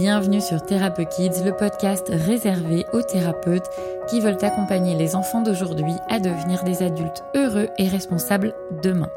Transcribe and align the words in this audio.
Bienvenue 0.00 0.40
sur 0.40 0.62
Thérapeute 0.62 1.08
Kids, 1.08 1.42
le 1.44 1.50
podcast 1.50 2.06
réservé 2.08 2.86
aux 2.92 3.02
thérapeutes 3.02 3.68
qui 4.08 4.20
veulent 4.20 4.38
accompagner 4.42 4.94
les 4.94 5.16
enfants 5.16 5.42
d'aujourd'hui 5.42 5.94
à 6.08 6.20
devenir 6.20 6.62
des 6.62 6.84
adultes 6.84 7.24
heureux 7.34 7.66
et 7.78 7.88
responsables 7.88 8.54
demain. 8.80 9.08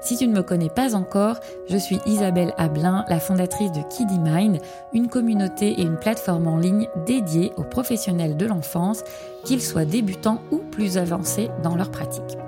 Si 0.00 0.16
tu 0.16 0.26
ne 0.26 0.34
me 0.34 0.42
connais 0.42 0.70
pas 0.70 0.94
encore, 0.94 1.36
je 1.68 1.76
suis 1.76 2.00
Isabelle 2.06 2.54
Ablin, 2.56 3.04
la 3.10 3.20
fondatrice 3.20 3.72
de 3.72 3.82
Kiddy 3.90 4.18
Mind, 4.18 4.62
une 4.94 5.08
communauté 5.08 5.78
et 5.78 5.82
une 5.82 5.98
plateforme 5.98 6.48
en 6.48 6.56
ligne 6.56 6.88
dédiée 7.04 7.52
aux 7.58 7.64
professionnels 7.64 8.38
de 8.38 8.46
l'enfance, 8.46 9.04
qu'ils 9.44 9.62
soient 9.62 9.84
débutants 9.84 10.40
ou 10.50 10.56
plus 10.56 10.96
avancés 10.96 11.50
dans 11.62 11.76
leur 11.76 11.90
pratique. 11.90 12.38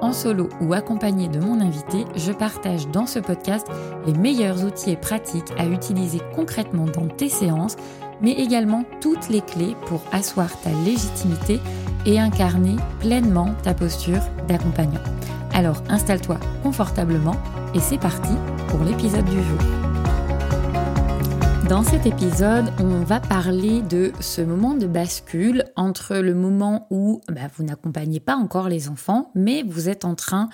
En 0.00 0.12
solo 0.12 0.48
ou 0.60 0.74
accompagné 0.74 1.28
de 1.28 1.40
mon 1.40 1.60
invité, 1.60 2.04
je 2.14 2.30
partage 2.32 2.88
dans 2.88 3.06
ce 3.06 3.18
podcast 3.18 3.66
les 4.06 4.12
meilleurs 4.12 4.64
outils 4.64 4.90
et 4.90 4.96
pratiques 4.96 5.52
à 5.58 5.66
utiliser 5.66 6.20
concrètement 6.36 6.86
dans 6.86 7.08
tes 7.08 7.28
séances, 7.28 7.76
mais 8.22 8.32
également 8.32 8.84
toutes 9.00 9.28
les 9.28 9.40
clés 9.40 9.76
pour 9.86 10.00
asseoir 10.12 10.48
ta 10.60 10.70
légitimité 10.84 11.60
et 12.06 12.20
incarner 12.20 12.76
pleinement 13.00 13.54
ta 13.62 13.74
posture 13.74 14.20
d'accompagnant. 14.46 15.02
Alors 15.52 15.82
installe-toi 15.88 16.38
confortablement 16.62 17.36
et 17.74 17.80
c'est 17.80 17.98
parti 17.98 18.32
pour 18.68 18.84
l'épisode 18.84 19.24
du 19.24 19.42
jour. 19.42 19.97
Dans 21.68 21.82
cet 21.82 22.06
épisode, 22.06 22.72
on 22.80 23.04
va 23.04 23.20
parler 23.20 23.82
de 23.82 24.10
ce 24.20 24.40
moment 24.40 24.72
de 24.72 24.86
bascule 24.86 25.64
entre 25.76 26.16
le 26.16 26.34
moment 26.34 26.86
où 26.88 27.20
bah, 27.28 27.42
vous 27.54 27.62
n'accompagnez 27.62 28.20
pas 28.20 28.36
encore 28.36 28.70
les 28.70 28.88
enfants, 28.88 29.30
mais 29.34 29.62
vous 29.66 29.90
êtes 29.90 30.06
en 30.06 30.14
train 30.14 30.48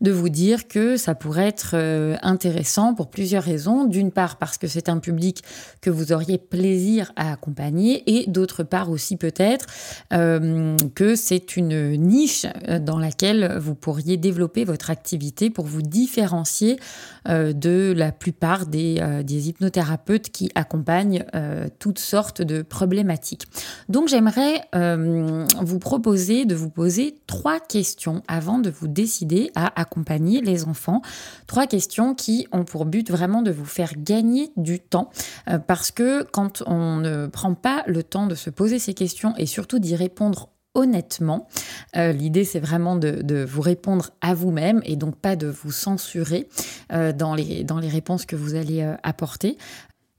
de 0.00 0.12
vous 0.12 0.28
dire 0.28 0.68
que 0.68 0.96
ça 0.96 1.16
pourrait 1.16 1.48
être 1.48 1.72
euh, 1.74 2.16
intéressant 2.22 2.94
pour 2.94 3.10
plusieurs 3.10 3.42
raisons. 3.42 3.86
D'une 3.86 4.12
part 4.12 4.36
parce 4.36 4.56
que 4.56 4.68
c'est 4.68 4.88
un 4.88 5.00
public 5.00 5.42
que 5.80 5.90
vous 5.90 6.12
auriez 6.12 6.38
plaisir 6.38 7.10
à 7.16 7.32
accompagner 7.32 8.04
et 8.06 8.30
d'autre 8.30 8.62
part 8.62 8.88
aussi 8.88 9.16
peut-être 9.16 9.66
euh, 10.12 10.76
que 10.94 11.16
c'est 11.16 11.56
une 11.56 11.96
niche 11.96 12.46
euh, 12.68 12.78
dans 12.78 13.00
laquelle 13.00 13.58
vous 13.58 13.74
pourriez 13.74 14.16
développer 14.16 14.64
votre 14.64 14.90
activité 14.90 15.50
pour 15.50 15.66
vous 15.66 15.82
différencier 15.82 16.78
de 17.26 17.94
la 17.96 18.10
plupart 18.10 18.66
des, 18.66 19.22
des 19.24 19.48
hypnothérapeutes 19.48 20.30
qui 20.30 20.50
accompagne 20.54 21.24
euh, 21.34 21.68
toutes 21.78 21.98
sortes 21.98 22.42
de 22.42 22.62
problématiques. 22.62 23.46
Donc 23.88 24.08
j'aimerais 24.08 24.62
euh, 24.74 25.46
vous 25.60 25.78
proposer 25.78 26.44
de 26.44 26.54
vous 26.54 26.70
poser 26.70 27.16
trois 27.26 27.60
questions 27.60 28.22
avant 28.28 28.58
de 28.58 28.70
vous 28.70 28.88
décider 28.88 29.50
à 29.54 29.80
accompagner 29.80 30.40
les 30.40 30.64
enfants. 30.64 31.02
Trois 31.46 31.66
questions 31.66 32.14
qui 32.14 32.46
ont 32.52 32.64
pour 32.64 32.84
but 32.84 33.10
vraiment 33.10 33.42
de 33.42 33.50
vous 33.50 33.64
faire 33.64 33.92
gagner 33.96 34.50
du 34.56 34.80
temps 34.80 35.10
euh, 35.48 35.58
parce 35.58 35.90
que 35.90 36.22
quand 36.22 36.62
on 36.66 36.96
ne 36.96 37.26
prend 37.26 37.54
pas 37.54 37.82
le 37.86 38.02
temps 38.02 38.26
de 38.26 38.34
se 38.34 38.50
poser 38.50 38.78
ces 38.78 38.94
questions 38.94 39.34
et 39.36 39.46
surtout 39.46 39.78
d'y 39.78 39.96
répondre 39.96 40.48
honnêtement. 40.74 41.48
L'idée, 41.94 42.44
c'est 42.44 42.58
vraiment 42.58 42.96
de, 42.96 43.44
vous 43.44 43.60
répondre 43.60 44.10
à 44.22 44.32
vous-même 44.32 44.80
et 44.86 44.96
donc 44.96 45.16
pas 45.16 45.36
de 45.36 45.46
vous 45.46 45.70
censurer 45.70 46.48
dans, 46.90 47.34
les, 47.34 47.62
dans 47.62 47.78
les 47.78 47.88
réponses 47.88 48.24
que 48.24 48.36
vous 48.36 48.54
allez 48.54 48.82
apporter. 49.02 49.58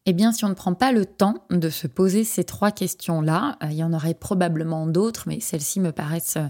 Eh 0.06 0.12
bien, 0.12 0.34
si 0.34 0.44
on 0.44 0.50
ne 0.50 0.54
prend 0.54 0.74
pas 0.74 0.92
le 0.92 1.06
temps 1.06 1.46
de 1.50 1.70
se 1.70 1.88
poser 1.88 2.26
ces 2.26 2.44
trois 2.44 2.72
questions-là, 2.72 3.58
euh, 3.64 3.68
il 3.72 3.78
y 3.78 3.86
en 3.86 3.94
aurait 3.94 4.14
probablement 4.14 4.86
d'autres, 4.86 5.24
mais 5.28 5.40
celles-ci 5.40 5.80
me 5.80 5.94
paraissent 5.94 6.36
euh, 6.36 6.48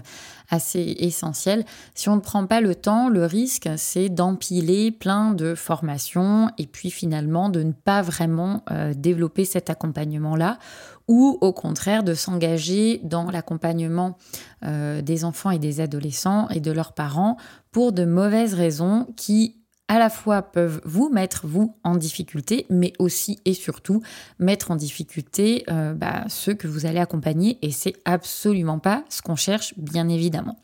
assez 0.50 0.96
essentielles. 0.98 1.64
Si 1.94 2.08
on 2.08 2.16
ne 2.16 2.20
prend 2.20 2.46
pas 2.46 2.60
le 2.60 2.74
temps, 2.74 3.08
le 3.08 3.24
risque, 3.24 3.68
c'est 3.76 4.08
d'empiler 4.08 4.90
plein 4.90 5.30
de 5.30 5.54
formations 5.54 6.50
et 6.58 6.66
puis 6.66 6.90
finalement 6.90 7.48
de 7.48 7.62
ne 7.62 7.70
pas 7.70 8.02
vraiment 8.02 8.64
euh, 8.72 8.92
développer 8.92 9.44
cet 9.44 9.70
accompagnement-là 9.70 10.58
ou 11.06 11.38
au 11.40 11.52
contraire 11.52 12.02
de 12.02 12.14
s'engager 12.14 13.00
dans 13.04 13.30
l'accompagnement 13.30 14.16
des 14.62 15.24
enfants 15.26 15.50
et 15.50 15.58
des 15.58 15.82
adolescents 15.82 16.48
et 16.48 16.60
de 16.60 16.72
leurs 16.72 16.94
parents 16.94 17.36
pour 17.72 17.92
de 17.92 18.06
mauvaises 18.06 18.54
raisons 18.54 19.06
qui 19.14 19.63
à 19.88 19.98
la 19.98 20.08
fois 20.08 20.42
peuvent 20.42 20.80
vous 20.84 21.10
mettre, 21.10 21.46
vous, 21.46 21.76
en 21.84 21.96
difficulté, 21.96 22.66
mais 22.70 22.92
aussi 22.98 23.38
et 23.44 23.54
surtout 23.54 24.02
mettre 24.38 24.70
en 24.70 24.76
difficulté 24.76 25.64
euh, 25.70 25.92
bah, 25.92 26.24
ceux 26.28 26.54
que 26.54 26.66
vous 26.66 26.86
allez 26.86 27.00
accompagner. 27.00 27.58
Et 27.62 27.70
c'est 27.70 27.94
absolument 28.04 28.78
pas 28.78 29.04
ce 29.08 29.20
qu'on 29.20 29.36
cherche, 29.36 29.74
bien 29.76 30.08
évidemment. 30.08 30.58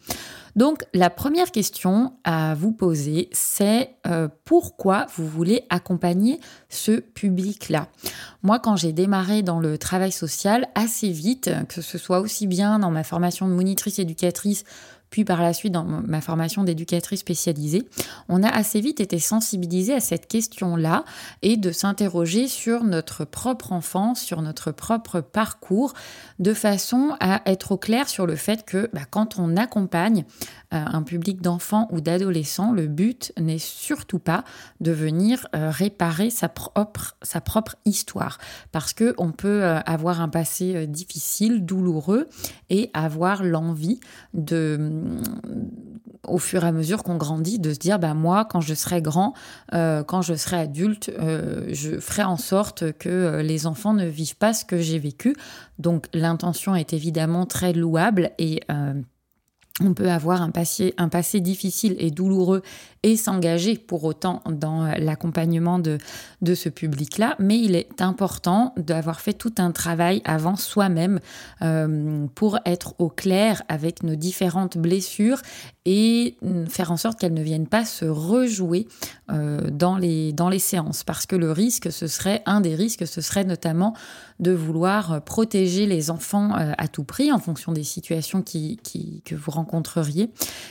Donc, 0.56 0.84
la 0.94 1.10
première 1.10 1.52
question 1.52 2.14
à 2.24 2.54
vous 2.54 2.72
poser, 2.72 3.28
c'est 3.32 3.94
euh, 4.06 4.28
pourquoi 4.44 5.06
vous 5.14 5.28
voulez 5.28 5.64
accompagner 5.70 6.40
ce 6.68 6.92
public-là? 6.92 7.88
Moi, 8.42 8.58
quand 8.58 8.74
j'ai 8.74 8.92
démarré 8.92 9.42
dans 9.42 9.60
le 9.60 9.78
travail 9.78 10.12
social, 10.12 10.68
assez 10.74 11.10
vite, 11.10 11.50
que 11.68 11.82
ce 11.82 11.98
soit 11.98 12.20
aussi 12.20 12.46
bien 12.46 12.78
dans 12.78 12.90
ma 12.90 13.04
formation 13.04 13.46
de 13.46 13.52
monitrice 13.52 13.98
éducatrice 13.98 14.64
puis 15.10 15.24
par 15.24 15.42
la 15.42 15.52
suite 15.52 15.72
dans 15.72 15.84
ma 15.84 16.20
formation 16.20 16.64
d'éducatrice 16.64 17.20
spécialisée, 17.20 17.88
on 18.28 18.42
a 18.42 18.48
assez 18.48 18.80
vite 18.80 19.00
été 19.00 19.18
sensibilisé 19.18 19.92
à 19.94 20.00
cette 20.00 20.26
question-là 20.28 21.04
et 21.42 21.56
de 21.56 21.72
s'interroger 21.72 22.48
sur 22.48 22.84
notre 22.84 23.24
propre 23.24 23.72
enfance, 23.72 24.20
sur 24.20 24.40
notre 24.42 24.70
propre 24.70 25.20
parcours, 25.20 25.92
de 26.38 26.54
façon 26.54 27.16
à 27.20 27.42
être 27.46 27.72
au 27.72 27.76
clair 27.76 28.08
sur 28.08 28.26
le 28.26 28.36
fait 28.36 28.64
que 28.64 28.88
bah, 28.92 29.02
quand 29.10 29.38
on 29.38 29.56
accompagne 29.56 30.24
euh, 30.72 30.84
un 30.86 31.02
public 31.02 31.42
d'enfants 31.42 31.88
ou 31.90 32.00
d'adolescents, 32.00 32.72
le 32.72 32.86
but 32.86 33.32
n'est 33.38 33.58
surtout 33.58 34.20
pas 34.20 34.44
de 34.80 34.92
venir 34.92 35.48
euh, 35.56 35.70
réparer 35.70 36.30
sa 36.30 36.48
propre, 36.48 37.16
histoire. 37.84 38.38
Parce 38.70 38.92
qu'on 38.92 39.32
peut 39.32 39.64
euh, 39.64 39.80
avoir 39.80 40.20
un 40.20 40.28
passé 40.28 40.86
difficile, 40.86 41.64
douloureux, 41.64 42.28
et 42.68 42.90
avoir 42.94 43.42
l'envie 43.42 43.98
de 44.32 44.99
au 46.26 46.38
fur 46.38 46.64
et 46.64 46.68
à 46.68 46.72
mesure 46.72 47.02
qu'on 47.02 47.16
grandit, 47.16 47.58
de 47.58 47.72
se 47.72 47.78
dire, 47.78 47.98
bah, 47.98 48.14
moi, 48.14 48.44
quand 48.44 48.60
je 48.60 48.74
serai 48.74 49.02
grand, 49.02 49.34
euh, 49.74 50.02
quand 50.02 50.22
je 50.22 50.34
serai 50.34 50.58
adulte, 50.58 51.10
euh, 51.18 51.66
je 51.70 51.98
ferai 51.98 52.24
en 52.24 52.36
sorte 52.36 52.92
que 52.92 53.08
euh, 53.08 53.42
les 53.42 53.66
enfants 53.66 53.94
ne 53.94 54.06
vivent 54.06 54.36
pas 54.36 54.52
ce 54.52 54.64
que 54.64 54.78
j'ai 54.78 54.98
vécu. 54.98 55.34
Donc 55.78 56.06
l'intention 56.12 56.74
est 56.74 56.92
évidemment 56.92 57.46
très 57.46 57.72
louable 57.72 58.30
et 58.38 58.60
on 59.82 59.94
peut 59.94 60.10
avoir 60.10 60.50
passé, 60.52 60.94
un 60.98 61.08
passé 61.08 61.40
difficile 61.40 61.96
et 61.98 62.10
douloureux 62.10 62.62
et 63.02 63.16
s'engager 63.16 63.76
pour 63.76 64.04
autant 64.04 64.42
dans 64.50 64.84
l'accompagnement 64.98 65.78
de, 65.78 65.98
de 66.42 66.54
ce 66.54 66.68
public-là, 66.68 67.34
mais 67.38 67.58
il 67.58 67.74
est 67.74 68.02
important 68.02 68.74
d'avoir 68.76 69.20
fait 69.20 69.32
tout 69.32 69.54
un 69.58 69.72
travail 69.72 70.20
avant 70.24 70.56
soi-même 70.56 71.20
euh, 71.62 72.26
pour 72.34 72.58
être 72.66 72.94
au 72.98 73.08
clair 73.08 73.62
avec 73.68 74.02
nos 74.02 74.16
différentes 74.16 74.76
blessures 74.76 75.40
et 75.86 76.36
faire 76.68 76.92
en 76.92 76.96
sorte 76.98 77.18
qu'elles 77.18 77.34
ne 77.34 77.42
viennent 77.42 77.66
pas 77.66 77.86
se 77.86 78.04
rejouer 78.04 78.86
euh, 79.30 79.70
dans, 79.70 79.96
les, 79.96 80.32
dans 80.32 80.50
les 80.50 80.58
séances. 80.58 81.04
Parce 81.04 81.24
que 81.24 81.36
le 81.36 81.52
risque, 81.52 81.90
ce 81.90 82.06
serait, 82.06 82.42
un 82.44 82.60
des 82.60 82.74
risques, 82.74 83.06
ce 83.06 83.22
serait 83.22 83.44
notamment 83.44 83.94
de 84.40 84.52
vouloir 84.52 85.22
protéger 85.22 85.86
les 85.86 86.10
enfants 86.10 86.54
euh, 86.58 86.72
à 86.76 86.88
tout 86.88 87.04
prix 87.04 87.32
en 87.32 87.38
fonction 87.38 87.72
des 87.72 87.82
situations 87.82 88.42
qui, 88.42 88.78
que 89.24 89.34
vous 89.34 89.50
rencontreriez 89.50 90.30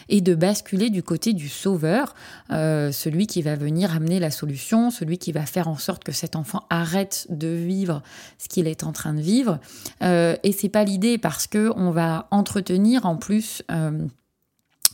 et 0.10 0.22
de 0.22 0.36
basculer 0.36 0.90
du 0.90 1.02
côté 1.02 1.34
du 1.34 1.50
sauveur, 1.50 2.14
euh, 2.52 2.92
celui 2.92 3.28
qui 3.28 3.42
va 3.42 3.56
venir 3.56 3.94
amener 3.94 4.20
la 4.20 4.32
solution, 4.32 4.92
celui 4.92 5.18
qui 5.18 5.32
va 5.32 5.46
faire 5.46 5.68
en 5.68 5.78
sorte 5.78 6.04
que 6.04 6.12
cet 6.12 6.36
enfant 6.36 6.64
arrête 6.70 7.28
de 7.30 7.48
vivre 7.48 8.02
ce 8.38 8.48
qu'il 8.48 8.68
est 8.68 8.84
en 8.84 8.92
train 8.92 9.14
de 9.14 9.22
vivre. 9.22 9.60
Euh, 10.04 10.36
et 10.44 10.52
c'est 10.52 10.70
pas 10.70 10.84
l'idée 10.84 11.18
parce 11.18 11.48
que 11.48 11.72
on 11.76 11.92
va 11.92 12.28
entretenir 12.32 13.06
en 13.06 13.16
plus 13.16 13.64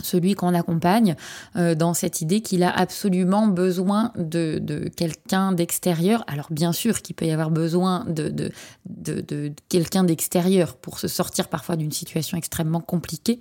celui 0.01 0.35
qu'on 0.35 0.53
accompagne 0.53 1.15
euh, 1.55 1.75
dans 1.75 1.93
cette 1.93 2.21
idée 2.21 2.41
qu'il 2.41 2.63
a 2.63 2.71
absolument 2.71 3.47
besoin 3.47 4.11
de, 4.17 4.61
quelqu'un 4.95 5.51
d'extérieur. 5.51 6.23
Alors 6.27 6.47
bien 6.51 6.71
sûr 6.71 7.01
qu'il 7.01 7.15
peut 7.15 7.25
y 7.25 7.31
avoir 7.31 7.51
besoin 7.51 8.05
de, 8.07 8.51
quelqu'un 9.69 10.03
d'extérieur 10.03 10.75
pour 10.75 10.99
se 10.99 11.07
sortir 11.07 11.47
parfois 11.47 11.75
d'une 11.75 11.91
situation 11.91 12.37
extrêmement 12.37 12.81
compliquée, 12.81 13.39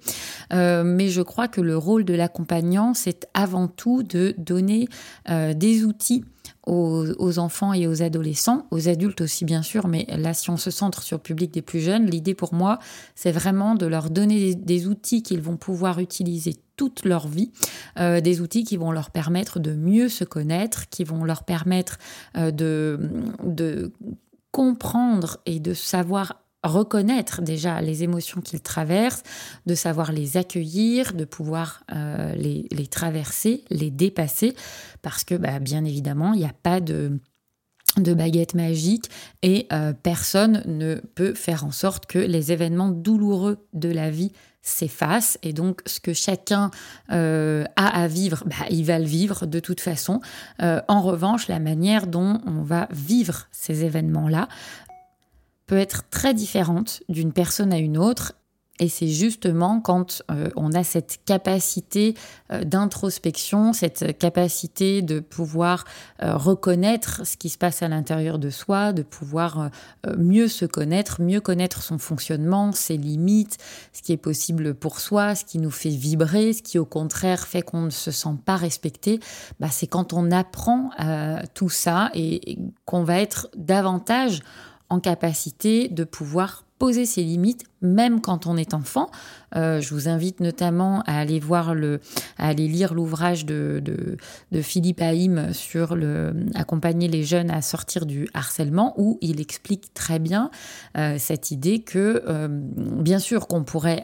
euh, 0.53 0.85
mais 0.85 1.09
je 1.09 1.23
crois 1.23 1.49
que 1.49 1.61
le 1.61 1.77
rôle 1.77 2.05
de 2.05 2.15
l'accompagnant, 2.15 2.95
c'est 2.95 3.29
avant 3.35 3.69
tout 3.69 4.03
de 4.03 4.35
donner 4.39 4.89
euh, 5.29 5.55
des 5.55 5.85
outils 5.85 6.25
aux, 6.67 7.39
enfants 7.39 7.73
et 7.73 7.87
aux 7.87 8.03
adolescents, 8.03 8.67
aux 8.71 8.89
adultes 8.89 9.21
aussi 9.21 9.45
bien 9.45 9.63
sûr, 9.63 9.87
mais 9.87 10.07
là 10.09 10.35
si 10.35 10.51
on 10.51 10.57
se 10.57 10.71
centre 10.71 11.03
sur 11.03 11.19
le 11.19 11.23
public 11.23 11.53
des 11.53 11.63
plus 11.63 11.81
jeunes, 11.81 12.07
l'idée 12.07 12.35
pour 12.35 12.55
moi 12.55 12.79
c'est 13.15 13.33
vraiment 13.33 13.75
de 13.75 13.87
leur 13.87 14.11
donner 14.11 14.55
des, 14.55 14.87
outils 14.87 15.23
qu'ils 15.23 15.41
vont 15.41 15.57
pouvoir 15.57 15.99
utiliser 15.99 16.55
toute 16.77 17.05
leur 17.05 17.29
vie, 17.29 17.53
euh, 17.99 18.21
des 18.21 18.41
outils 18.41 18.65
qui 18.65 18.77
vont 18.77 18.93
leur 18.93 19.11
permettre 19.11 19.61
de 19.61 19.75
mieux 19.75 20.09
se 20.09 20.25
connaître, 20.25 20.89
qui 20.89 21.05
vont 21.05 21.25
leur 21.25 21.45
permettre 21.45 21.99
euh, 22.37 22.51
de, 22.51 22.99
de 23.45 23.93
comprendre 24.51 25.39
et 25.47 25.61
de 25.61 25.75
savoir 25.75 26.44
reconnaître 26.65 27.43
déjà 27.43 27.81
les 27.81 28.03
émotions 28.03 28.41
qu'ils 28.41 28.61
traversent, 28.61 29.23
de 29.67 29.75
savoir 29.75 30.13
les 30.13 30.37
accueillir, 30.37 31.13
de 31.13 31.25
pouvoir 31.25 31.85
euh, 31.95 32.35
les, 32.35 32.87
traverser, 32.87 33.65
les 33.71 33.91
dépasser, 33.91 34.55
parce 35.03 35.25
que 35.25 35.35
bah, 35.35 35.59
bien 35.61 35.85
évidemment, 35.85 36.33
il 36.33 36.41
n'y 36.41 36.47
a 36.47 36.55
pas 36.63 36.81
de 36.81 37.21
baguette 37.97 38.55
magique 38.55 39.11
et 39.43 39.69
personne 40.03 40.63
ne 40.67 40.97
peut 41.15 41.35
faire 41.35 41.65
en 41.65 41.71
sorte 41.71 42.07
que 42.07 42.19
les 42.19 42.51
événements 42.51 42.89
douloureux 42.89 43.59
de 43.73 43.89
la 43.89 44.11
vie 44.11 44.33
s'efface 44.65 45.39
et 45.43 45.53
donc 45.53 45.83
ce 45.87 46.01
que 46.01 46.13
chacun 46.13 46.71
euh, 47.13 47.65
a 47.77 48.03
à 48.03 48.09
vivre, 48.09 48.43
bah, 48.47 48.67
il 48.71 48.85
va 48.85 48.99
le 48.99 49.05
vivre 49.05 49.47
de 49.47 49.61
toute 49.61 49.81
façon. 49.81 50.21
Euh, 50.63 50.81
en 50.89 51.03
revanche, 51.03 51.49
la 51.49 51.61
manière 51.61 52.07
dont 52.07 52.41
on 52.47 52.63
va 52.63 52.89
vivre 52.91 53.47
ces 53.53 53.85
événements-là 53.85 54.49
peut 55.67 55.79
être 55.79 56.09
très 56.11 56.35
différente 56.35 57.03
d'une 57.09 57.33
personne 57.33 57.73
à 57.73 57.79
une 57.79 57.99
autre. 57.99 58.35
Et 58.81 58.89
c'est 58.89 59.07
justement 59.07 59.81
quand 59.81 60.23
euh, 60.33 60.49
on 60.57 60.73
a 60.73 60.83
cette 60.83 61.21
capacité 61.25 62.15
euh, 62.51 62.65
d'introspection, 62.65 63.73
cette 63.73 64.19
capacité 64.19 65.01
de 65.01 65.21
pouvoir 65.21 65.85
euh, 66.23 66.37
reconnaître 66.37 67.25
ce 67.25 67.37
qui 67.37 67.51
se 67.51 67.59
passe 67.59 67.85
à 67.85 67.89
l'intérieur 67.89 68.41
de 68.41 68.51
soi, 68.51 68.93
de 68.93 69.03
pouvoir 69.03 69.71
mieux 70.19 70.49
se 70.49 70.65
connaître, 70.65 71.23
mieux 71.23 71.41
connaître 71.41 71.83
son 71.83 71.99
fonctionnement, 71.99 72.73
ses 72.73 72.97
limites, 72.97 73.59
ce 73.93 74.03
qui 74.03 74.13
est 74.13 74.17
possible 74.17 74.75
pour 74.75 74.99
soi, 74.99 75.37
ce 75.37 75.45
qui 75.45 75.59
nous 75.59 75.71
fait 75.71 75.91
vibrer, 75.91 76.53
ce 76.53 76.63
qui 76.63 76.79
au 76.79 76.85
contraire 76.85 77.47
fait 77.47 77.63
qu'on 77.63 77.83
ne 77.83 77.91
se 77.91 78.11
sent 78.11 78.37
pas 78.45 78.57
respecté, 78.57 79.21
bah, 79.61 79.69
c'est 79.71 79.87
quand 79.87 80.13
on 80.13 80.31
apprend 80.33 80.91
tout 81.55 81.71
ça 81.71 82.11
et 82.15 82.59
qu'on 82.85 83.05
va 83.05 83.21
être 83.21 83.49
davantage 83.57 84.43
en 84.91 85.01
capacité 85.01 85.89
de 85.89 86.05
pouvoir 86.05 86.65
poser 86.79 87.07
ses 87.07 87.23
limites, 87.23 87.65
même 87.83 88.21
quand 88.21 88.47
on 88.47 88.57
est 88.57 88.75
enfant. 88.75 89.11
Euh, 89.57 89.81
je 89.81 89.95
vous 89.95 90.09
invite 90.09 90.41
notamment 90.41 91.03
à 91.07 91.19
aller 91.19 91.39
voir 91.39 91.75
le, 91.75 92.01
à 92.37 92.49
aller 92.49 92.69
lire 92.69 92.95
l'ouvrage 92.95 93.47
de, 93.47 93.81
de, 93.83 94.61
Philippe 94.61 95.01
Haïm 95.01 95.53
sur 95.53 95.95
le 95.95 96.35
accompagner 96.55 97.09
les 97.09 97.23
jeunes 97.23 97.51
à 97.51 97.63
sortir 97.63 98.07
du 98.07 98.29
harcèlement, 98.35 98.93
où 98.97 99.19
il 99.21 99.41
explique 99.41 99.95
très 99.95 100.19
bien 100.19 100.51
euh, 100.97 101.17
cette 101.19 101.51
idée 101.51 101.81
que, 101.81 102.23
euh, 102.27 102.49
bien 102.51 103.19
sûr, 103.19 103.47
qu'on 103.47 103.65
pourrait 103.65 104.03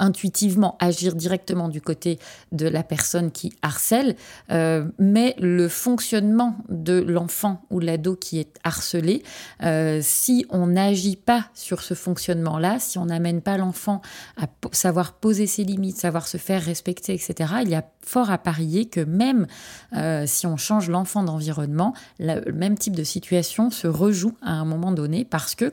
intuitivement 0.00 0.76
agir 0.80 1.14
directement 1.14 1.68
du 1.68 1.80
côté 1.80 2.18
de 2.50 2.66
la 2.66 2.82
personne 2.82 3.30
qui 3.30 3.52
harcèle, 3.62 4.16
euh, 4.50 4.84
mais 4.98 5.36
le 5.38 5.68
fonctionnement 5.68 6.56
de 6.68 7.00
l'enfant 7.00 7.62
ou 7.70 7.78
l'ado 7.78 8.16
qui 8.16 8.40
est 8.40 8.58
harcelé, 8.64 9.22
euh, 9.62 10.00
si 10.02 10.46
on 10.50 10.66
n'agit 10.66 11.16
pas 11.16 11.46
sur 11.54 11.82
ce 11.82 11.94
fonctionnement-là, 11.94 12.78
si 12.78 12.98
on 12.98 13.06
n'amène 13.06 13.42
pas 13.42 13.56
l'enfant 13.56 14.00
à 14.36 14.46
savoir 14.72 15.12
poser 15.12 15.46
ses 15.46 15.64
limites, 15.64 15.96
savoir 15.96 16.26
se 16.26 16.38
faire 16.38 16.62
respecter, 16.62 17.14
etc., 17.14 17.54
il 17.62 17.68
y 17.68 17.74
a 17.74 17.84
fort 18.04 18.30
à 18.30 18.38
parier 18.38 18.86
que 18.86 19.00
même 19.00 19.46
euh, 19.94 20.24
si 20.26 20.46
on 20.46 20.56
change 20.56 20.88
l'enfant 20.88 21.22
d'environnement, 21.22 21.94
le 22.18 22.52
même 22.52 22.78
type 22.78 22.96
de 22.96 23.04
situation 23.04 23.70
se 23.70 23.86
rejoue 23.86 24.34
à 24.42 24.52
un 24.52 24.64
moment 24.64 24.92
donné 24.92 25.24
parce 25.24 25.54
que 25.54 25.72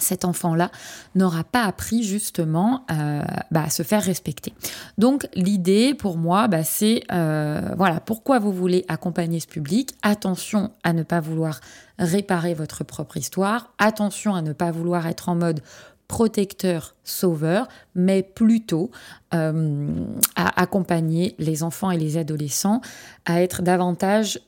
cet 0.00 0.24
enfant-là 0.24 0.70
n'aura 1.14 1.44
pas 1.44 1.64
appris 1.64 2.02
justement 2.02 2.86
euh, 2.90 3.22
bah, 3.50 3.64
à 3.64 3.70
se 3.70 3.82
faire 3.82 4.02
respecter. 4.02 4.54
Donc 4.96 5.28
l'idée 5.34 5.94
pour 5.94 6.16
moi, 6.16 6.48
bah, 6.48 6.64
c'est 6.64 7.02
euh, 7.12 7.74
voilà 7.76 8.00
pourquoi 8.00 8.38
vous 8.38 8.52
voulez 8.52 8.84
accompagner 8.88 9.38
ce 9.40 9.46
public? 9.46 9.94
Attention 10.02 10.70
à 10.82 10.92
ne 10.92 11.02
pas 11.02 11.20
vouloir 11.20 11.60
réparer 11.98 12.54
votre 12.54 12.84
propre 12.84 13.18
histoire. 13.18 13.72
Attention 13.78 14.34
à 14.34 14.40
ne 14.40 14.52
pas 14.52 14.70
vouloir 14.70 15.06
être 15.06 15.28
en 15.28 15.34
mode 15.34 15.60
protecteur, 16.08 16.94
sauveur, 17.04 17.68
mais 17.94 18.22
plutôt 18.22 18.90
euh, 19.34 19.88
à 20.36 20.60
accompagner 20.60 21.34
les 21.38 21.62
enfants 21.62 21.90
et 21.90 21.96
les 21.96 22.16
adolescents 22.18 22.80
à 23.24 23.42
être 23.42 23.62
davantage 23.62 24.40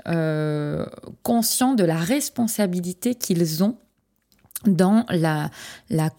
conscients 1.22 1.74
de 1.74 1.84
la 1.84 1.96
responsabilité 1.96 3.14
qu'ils 3.14 3.62
ont 3.62 3.76
dans 4.66 5.04
la, 5.10 5.50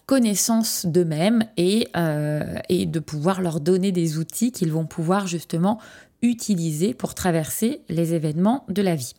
connaissance 0.06 0.86
d'eux-mêmes 0.86 1.44
et, 1.56 1.88
euh, 1.96 2.56
et 2.68 2.86
de 2.86 3.00
pouvoir 3.00 3.40
leur 3.40 3.60
donner 3.60 3.92
des 3.92 4.18
outils 4.18 4.52
qu'ils 4.52 4.72
vont 4.72 4.86
pouvoir 4.86 5.26
justement 5.26 5.80
utiliser 6.22 6.94
pour 6.94 7.14
traverser 7.14 7.82
les 7.88 8.14
événements 8.14 8.64
de 8.68 8.82
la 8.82 8.94
vie. 8.94 9.14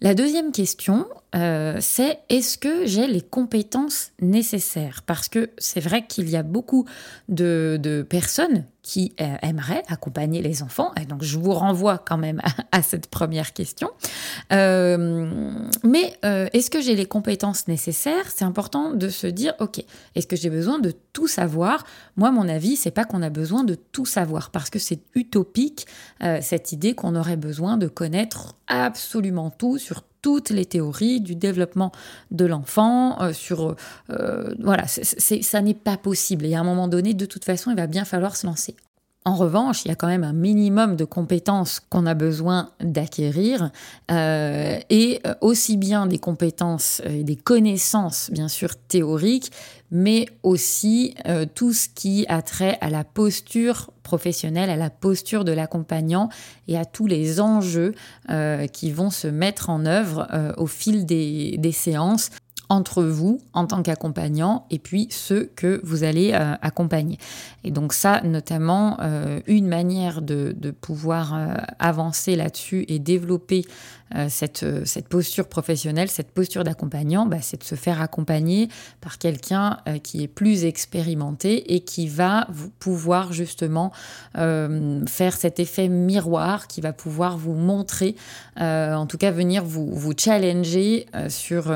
La 0.00 0.14
deuxième 0.14 0.52
question, 0.52 1.06
euh, 1.34 1.78
c'est 1.80 2.20
est-ce 2.28 2.56
que 2.56 2.86
j'ai 2.86 3.06
les 3.08 3.20
compétences 3.20 4.12
nécessaires? 4.20 5.02
Parce 5.04 5.28
que 5.28 5.50
c'est 5.58 5.80
vrai 5.80 6.06
qu'il 6.06 6.28
y 6.28 6.36
a 6.36 6.44
beaucoup 6.44 6.84
de 7.28 8.06
personnes 8.08 8.64
qui 8.88 9.12
euh, 9.20 9.36
accompagner 9.88 10.40
les 10.40 10.62
enfants, 10.62 10.92
et 10.98 11.04
donc 11.04 11.22
je 11.22 11.38
vous 11.38 11.52
renvoie 11.52 11.98
quand 11.98 12.16
même 12.16 12.40
à, 12.72 12.80
cette 12.80 13.08
première 13.08 13.52
question. 13.52 13.90
Euh, 14.50 15.52
mais 15.84 16.16
est-ce 16.22 16.70
que 16.70 16.80
j'ai 16.80 16.96
les 16.96 17.04
compétences 17.04 17.68
nécessaires? 17.68 18.30
C'est 18.34 18.46
important 18.46 18.92
de 18.92 19.10
se 19.10 19.26
dire, 19.26 19.52
ok, 19.60 19.84
est-ce 20.14 20.26
que 20.26 20.36
j'ai 20.36 20.48
besoin 20.48 20.78
de 20.78 20.94
tout 21.12 21.28
savoir? 21.28 21.84
Moi, 22.16 22.30
mon 22.30 22.48
avis, 22.48 22.76
c'est 22.76 22.90
pas 22.90 23.04
qu'on 23.04 23.20
a 23.20 23.28
besoin 23.28 23.62
de 23.62 23.74
tout 23.74 24.06
savoir, 24.06 24.50
parce 24.50 24.70
que 24.70 24.78
c'est 24.78 25.00
utopique 25.14 25.86
cette 26.40 26.72
idée 26.72 26.94
qu'on 26.94 27.14
aurait 27.14 27.36
besoin 27.36 27.76
de 27.76 27.88
connaître 27.88 28.54
absolument 28.68 29.50
tout 29.50 29.76
sur 29.76 30.02
toutes 30.28 30.50
les 30.50 30.66
théories 30.66 31.22
du 31.22 31.34
développement 31.34 31.90
de 32.30 32.44
l'enfant, 32.44 33.22
euh, 33.22 33.32
sur 33.32 33.74
euh, 34.10 34.54
voilà, 34.60 34.84
ça 34.86 35.62
n'est 35.62 35.72
pas 35.72 35.96
possible. 35.96 36.44
Et 36.44 36.54
à 36.54 36.60
un 36.60 36.64
moment 36.64 36.86
donné, 36.86 37.14
de 37.14 37.24
toute 37.24 37.46
façon, 37.46 37.70
il 37.70 37.76
va 37.76 37.86
bien 37.86 38.04
falloir 38.04 38.36
se 38.36 38.46
lancer. 38.46 38.76
En 39.24 39.34
revanche, 39.34 39.84
il 39.84 39.88
y 39.88 39.90
a 39.90 39.94
quand 39.94 40.06
même 40.06 40.24
un 40.24 40.32
minimum 40.32 40.96
de 40.96 41.04
compétences 41.04 41.80
qu'on 41.80 42.06
a 42.06 42.14
besoin 42.14 42.70
d'acquérir, 42.80 43.70
euh, 44.10 44.78
et 44.88 45.20
aussi 45.42 45.76
bien 45.76 46.06
des 46.06 46.18
compétences 46.18 47.02
et 47.04 47.24
des 47.24 47.36
connaissances, 47.36 48.30
bien 48.32 48.48
sûr, 48.48 48.70
théoriques, 48.76 49.52
mais 49.90 50.26
aussi 50.42 51.14
euh, 51.26 51.46
tout 51.52 51.72
ce 51.72 51.88
qui 51.88 52.26
a 52.28 52.42
trait 52.42 52.78
à 52.80 52.90
la 52.90 53.04
posture 53.04 53.90
professionnelle, 54.02 54.70
à 54.70 54.76
la 54.76 54.90
posture 54.90 55.44
de 55.44 55.52
l'accompagnant 55.52 56.28
et 56.66 56.78
à 56.78 56.84
tous 56.84 57.06
les 57.06 57.40
enjeux 57.40 57.94
euh, 58.30 58.66
qui 58.66 58.90
vont 58.90 59.10
se 59.10 59.28
mettre 59.28 59.70
en 59.70 59.84
œuvre 59.84 60.26
euh, 60.32 60.52
au 60.56 60.66
fil 60.66 61.04
des 61.04 61.72
séances 61.72 62.30
entre 62.68 63.02
vous 63.02 63.40
en 63.52 63.66
tant 63.66 63.82
qu'accompagnant 63.82 64.66
et 64.70 64.78
puis 64.78 65.08
ceux 65.10 65.50
que 65.56 65.80
vous 65.84 66.04
allez 66.04 66.32
accompagner. 66.32 67.18
Et 67.64 67.70
donc 67.70 67.92
ça, 67.92 68.20
notamment, 68.22 68.98
une 69.46 69.68
manière 69.68 70.22
de, 70.22 70.54
pouvoir 70.80 71.34
avancer 71.78 72.36
là-dessus 72.36 72.84
et 72.88 72.98
développer 72.98 73.64
euh, 74.14 74.26
cette, 74.30 74.62
euh, 74.62 74.82
cette 74.86 75.06
posture 75.06 75.48
professionnelle, 75.48 76.08
cette 76.08 76.30
posture 76.30 76.64
d'accompagnant, 76.64 77.26
bah, 77.26 77.38
c'est 77.42 77.60
de 77.60 77.64
se 77.64 77.74
faire 77.74 78.00
accompagner 78.00 78.68
par 79.02 79.18
quelqu'un 79.18 79.78
euh, 79.86 79.98
qui 79.98 80.22
est 80.22 80.28
plus 80.28 80.64
expérimenté 80.64 81.74
et 81.74 81.80
qui 81.80 82.08
va 82.08 82.46
vous 82.50 82.70
pouvoir 82.70 83.32
justement 83.32 83.92
faire 84.34 85.36
cet 85.36 85.58
effet 85.58 85.88
miroir, 85.88 86.68
qui 86.68 86.80
va 86.80 86.92
pouvoir 86.92 87.36
vous 87.36 87.54
montrer, 87.54 88.14
en 88.56 89.06
tout 89.06 89.18
cas 89.18 89.30
venir 89.30 89.64
vous, 89.64 89.92
vous 89.92 90.12
challenger 90.16 91.06
sur 91.28 91.72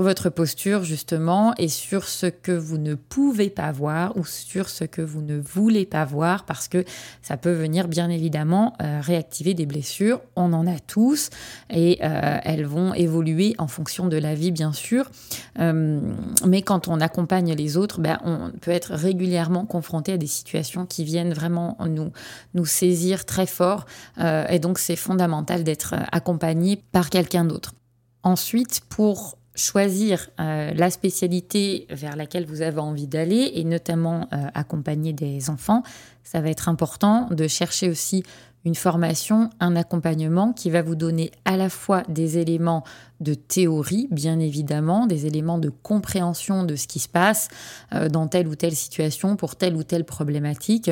votre 0.00 0.30
posture 0.30 0.84
justement 0.84 1.54
et 1.58 1.68
sur 1.68 2.08
ce 2.08 2.26
que 2.26 2.52
vous 2.52 2.78
ne 2.78 2.94
pouvez 2.94 3.50
pas 3.50 3.72
voir 3.72 4.16
ou 4.16 4.24
sur 4.24 4.68
ce 4.68 4.84
que 4.84 5.02
vous 5.02 5.20
ne 5.22 5.38
voulez 5.38 5.84
pas 5.84 6.04
voir 6.04 6.44
parce 6.44 6.68
que 6.68 6.84
ça 7.20 7.36
peut 7.36 7.52
venir 7.52 7.88
bien 7.88 8.08
évidemment 8.08 8.74
réactiver 8.80 9.54
des 9.54 9.66
blessures. 9.66 10.20
On 10.36 10.52
en 10.52 10.66
a 10.66 10.78
tous 10.78 11.30
et 11.70 11.98
euh, 12.02 12.38
elles 12.42 12.64
vont 12.64 12.94
évoluer 12.94 13.54
en 13.58 13.66
fonction 13.66 14.06
de 14.06 14.16
la 14.16 14.34
vie, 14.34 14.50
bien 14.50 14.72
sûr. 14.72 15.10
Euh, 15.58 16.00
mais 16.46 16.62
quand 16.62 16.88
on 16.88 17.00
accompagne 17.00 17.54
les 17.54 17.76
autres, 17.76 18.00
ben, 18.00 18.18
on 18.24 18.50
peut 18.60 18.70
être 18.70 18.94
régulièrement 18.94 19.66
confronté 19.66 20.12
à 20.12 20.16
des 20.18 20.26
situations 20.26 20.86
qui 20.86 21.04
viennent 21.04 21.32
vraiment 21.32 21.76
nous, 21.88 22.12
nous 22.54 22.66
saisir 22.66 23.24
très 23.24 23.46
fort. 23.46 23.86
Euh, 24.18 24.46
et 24.48 24.58
donc, 24.58 24.78
c'est 24.78 24.96
fondamental 24.96 25.64
d'être 25.64 25.94
accompagné 26.12 26.82
par 26.92 27.10
quelqu'un 27.10 27.44
d'autre. 27.44 27.72
Ensuite, 28.22 28.82
pour 28.88 29.36
choisir 29.54 30.30
la 30.38 30.90
spécialité 30.90 31.86
vers 31.90 32.16
laquelle 32.16 32.46
vous 32.46 32.62
avez 32.62 32.78
envie 32.78 33.06
d'aller 33.06 33.52
et 33.54 33.64
notamment 33.64 34.28
accompagner 34.54 35.12
des 35.12 35.50
enfants, 35.50 35.82
ça 36.24 36.40
va 36.40 36.48
être 36.48 36.68
important 36.68 37.28
de 37.30 37.46
chercher 37.46 37.90
aussi 37.90 38.22
une 38.64 38.74
formation, 38.74 39.50
un 39.60 39.74
accompagnement 39.76 40.52
qui 40.52 40.70
va 40.70 40.82
vous 40.82 40.94
donner 40.94 41.30
à 41.44 41.56
la 41.56 41.68
fois 41.68 42.02
des 42.08 42.38
éléments 42.38 42.84
de 43.20 43.34
théorie, 43.34 44.08
bien 44.10 44.38
évidemment, 44.38 45.06
des 45.06 45.26
éléments 45.26 45.58
de 45.58 45.68
compréhension 45.68 46.64
de 46.64 46.76
ce 46.76 46.86
qui 46.86 46.98
se 46.98 47.08
passe 47.08 47.48
euh, 47.94 48.08
dans 48.08 48.28
telle 48.28 48.48
ou 48.48 48.54
telle 48.54 48.74
situation 48.74 49.36
pour 49.36 49.56
telle 49.56 49.76
ou 49.76 49.82
telle 49.82 50.04
problématique, 50.04 50.90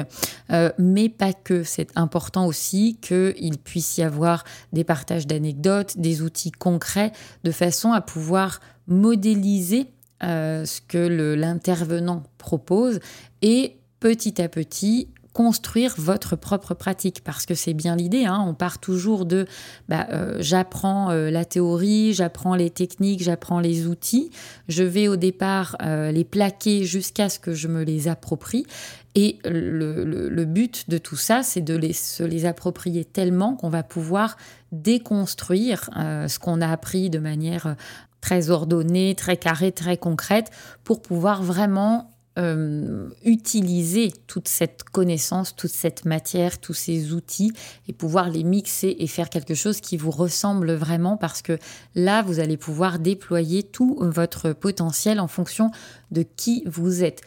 euh, 0.50 0.70
mais 0.78 1.08
pas 1.08 1.32
que. 1.32 1.62
C'est 1.62 1.96
important 1.96 2.46
aussi 2.46 2.98
qu'il 3.00 3.58
puisse 3.58 3.98
y 3.98 4.02
avoir 4.02 4.44
des 4.72 4.84
partages 4.84 5.26
d'anecdotes, 5.26 5.98
des 5.98 6.22
outils 6.22 6.52
concrets, 6.52 7.12
de 7.44 7.50
façon 7.50 7.92
à 7.92 8.00
pouvoir 8.00 8.60
modéliser 8.86 9.86
euh, 10.22 10.64
ce 10.64 10.80
que 10.80 10.98
l'intervenant 11.34 12.24
propose 12.38 13.00
et 13.42 13.78
petit 14.00 14.40
à 14.42 14.48
petit 14.48 15.08
construire 15.40 15.94
votre 15.96 16.36
propre 16.36 16.74
pratique 16.74 17.22
parce 17.24 17.46
que 17.46 17.54
c'est 17.54 17.72
bien 17.72 17.96
l'idée. 17.96 18.26
Hein. 18.26 18.44
on 18.46 18.52
part 18.52 18.78
toujours 18.78 19.24
de 19.24 19.46
bah, 19.88 20.06
euh, 20.10 20.36
j'apprends 20.38 21.12
euh, 21.12 21.30
la 21.30 21.46
théorie, 21.46 22.12
j'apprends 22.12 22.54
les 22.54 22.68
techniques, 22.68 23.22
j'apprends 23.22 23.58
les 23.58 23.86
outils. 23.86 24.30
Je 24.68 24.82
vais 24.82 25.08
au 25.08 25.16
départ 25.16 25.78
euh, 25.80 26.12
les 26.12 26.24
plaquer 26.24 26.84
jusqu'à 26.84 27.30
ce 27.30 27.38
que 27.38 27.54
je 27.54 27.68
me 27.68 27.84
les 27.84 28.06
approprie. 28.06 28.66
Et 29.14 29.38
le, 29.46 30.44
but 30.44 30.90
de 30.90 30.98
tout 30.98 31.16
ça, 31.16 31.42
c'est 31.42 31.62
de 31.62 31.90
se 31.90 32.22
les 32.22 32.44
approprier 32.44 33.06
tellement 33.06 33.56
qu'on 33.56 33.70
va 33.70 33.82
pouvoir 33.82 34.36
déconstruire 34.72 35.88
ce 35.96 36.38
qu'on 36.38 36.60
a 36.60 36.68
appris 36.68 37.08
de 37.08 37.18
manière 37.18 37.76
très 38.20 38.50
ordonnée, 38.50 39.14
très 39.16 39.38
carrée, 39.38 39.72
très 39.72 39.96
concrète, 39.96 40.50
pour 40.84 41.00
pouvoir 41.00 41.42
vraiment 41.42 42.10
euh, 42.40 43.10
utiliser 43.24 44.12
toute 44.26 44.48
cette 44.48 44.84
connaissance, 44.84 45.54
toute 45.54 45.72
cette 45.72 46.06
matière, 46.06 46.58
tous 46.58 46.72
ces 46.72 47.12
outils 47.12 47.52
et 47.86 47.92
pouvoir 47.92 48.30
les 48.30 48.44
mixer 48.44 48.96
et 48.98 49.06
faire 49.06 49.28
quelque 49.28 49.54
chose 49.54 49.80
qui 49.80 49.98
vous 49.98 50.10
ressemble 50.10 50.72
vraiment 50.72 51.18
parce 51.18 51.42
que 51.42 51.58
là, 51.94 52.22
vous 52.22 52.40
allez 52.40 52.56
pouvoir 52.56 52.98
déployer 52.98 53.62
tout 53.62 53.98
votre 54.00 54.52
potentiel 54.52 55.20
en 55.20 55.28
fonction 55.28 55.70
de 56.10 56.22
qui 56.22 56.64
vous 56.66 57.04
êtes 57.04 57.22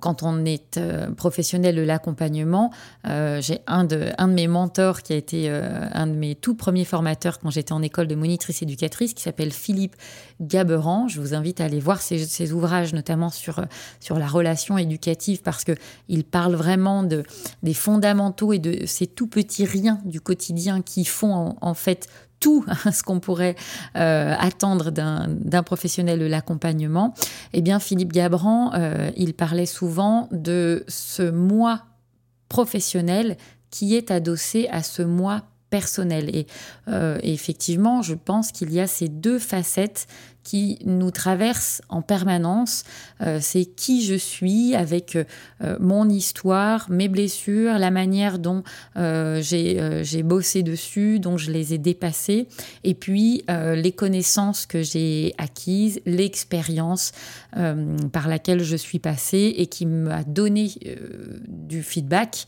quand 0.00 0.22
on 0.22 0.44
est 0.44 0.76
euh, 0.76 1.10
professionnel 1.10 1.76
de 1.76 1.82
l'accompagnement, 1.82 2.70
euh, 3.06 3.40
j'ai 3.40 3.60
un 3.66 3.84
de, 3.84 4.10
un 4.18 4.28
de 4.28 4.34
mes 4.34 4.46
mentors 4.46 5.02
qui 5.02 5.12
a 5.12 5.16
été 5.16 5.48
euh, 5.48 5.86
un 5.92 6.06
de 6.06 6.12
mes 6.12 6.34
tout 6.34 6.54
premiers 6.54 6.84
formateurs 6.84 7.38
quand 7.38 7.50
j'étais 7.50 7.72
en 7.72 7.82
école 7.82 8.06
de 8.06 8.14
monitrice 8.14 8.62
éducatrice, 8.62 9.14
qui 9.14 9.22
s'appelle 9.22 9.52
Philippe 9.52 9.96
Gaberan. 10.40 11.08
Je 11.08 11.20
vous 11.20 11.34
invite 11.34 11.60
à 11.60 11.64
aller 11.64 11.80
voir 11.80 12.00
ses, 12.00 12.52
ouvrages, 12.52 12.92
notamment 12.94 13.30
sur, 13.30 13.64
sur 14.00 14.18
la 14.18 14.26
relation 14.26 14.78
éducative, 14.78 15.42
parce 15.42 15.64
qu'il 15.64 16.24
parle 16.24 16.54
vraiment 16.54 17.02
de, 17.02 17.24
des 17.62 17.74
fondamentaux 17.74 18.52
et 18.52 18.58
de 18.58 18.86
ces 18.86 19.06
tout 19.06 19.26
petits 19.26 19.64
riens 19.64 20.00
du 20.04 20.20
quotidien 20.20 20.82
qui 20.82 21.04
font 21.04 21.56
en 21.60 21.74
fait 21.74 22.08
tout 22.42 22.66
ce 22.92 23.02
qu'on 23.02 23.20
pourrait 23.20 23.56
euh, 23.96 24.34
attendre 24.38 24.90
d'un 24.90 25.62
professionnel 25.62 26.18
de 26.18 26.26
l'accompagnement, 26.26 27.14
eh 27.54 27.62
bien 27.62 27.78
Philippe 27.78 28.12
Gabran, 28.12 28.72
euh, 28.74 29.10
il 29.16 29.32
parlait 29.32 29.64
souvent 29.64 30.28
de 30.32 30.84
ce 30.88 31.30
moi 31.30 31.84
professionnel 32.50 33.38
qui 33.70 33.96
est 33.96 34.10
adossé 34.10 34.68
à 34.70 34.82
ce 34.82 35.00
moi 35.00 35.42
personnel. 35.70 36.36
Et, 36.36 36.46
euh, 36.88 37.18
et 37.22 37.32
effectivement, 37.32 38.02
je 38.02 38.14
pense 38.14 38.52
qu'il 38.52 38.70
y 38.72 38.80
a 38.80 38.86
ces 38.86 39.08
deux 39.08 39.38
facettes 39.38 40.06
qui 40.44 40.78
nous 40.84 41.10
traverse 41.10 41.82
en 41.88 42.02
permanence. 42.02 42.84
Euh, 43.20 43.38
c'est 43.40 43.64
qui 43.64 44.04
je 44.04 44.14
suis 44.14 44.74
avec 44.74 45.16
euh, 45.16 45.76
mon 45.80 46.08
histoire, 46.08 46.90
mes 46.90 47.08
blessures, 47.08 47.78
la 47.78 47.90
manière 47.90 48.38
dont 48.38 48.62
euh, 48.96 49.40
j'ai 49.42 50.22
bossé 50.22 50.62
dessus, 50.62 51.20
dont 51.20 51.36
je 51.36 51.50
les 51.50 51.74
ai 51.74 51.78
dépassées, 51.78 52.46
et 52.84 52.94
puis 52.94 53.44
les 53.48 53.92
connaissances 53.92 54.66
que 54.66 54.82
j'ai 54.82 55.34
acquises, 55.38 56.00
l'expérience 56.06 57.12
par 58.12 58.28
laquelle 58.28 58.62
je 58.62 58.76
suis 58.76 58.98
passée 58.98 59.54
et 59.56 59.66
qui 59.66 59.86
m'a 59.86 60.24
donné 60.24 60.70
du 61.48 61.82
feedback 61.82 62.46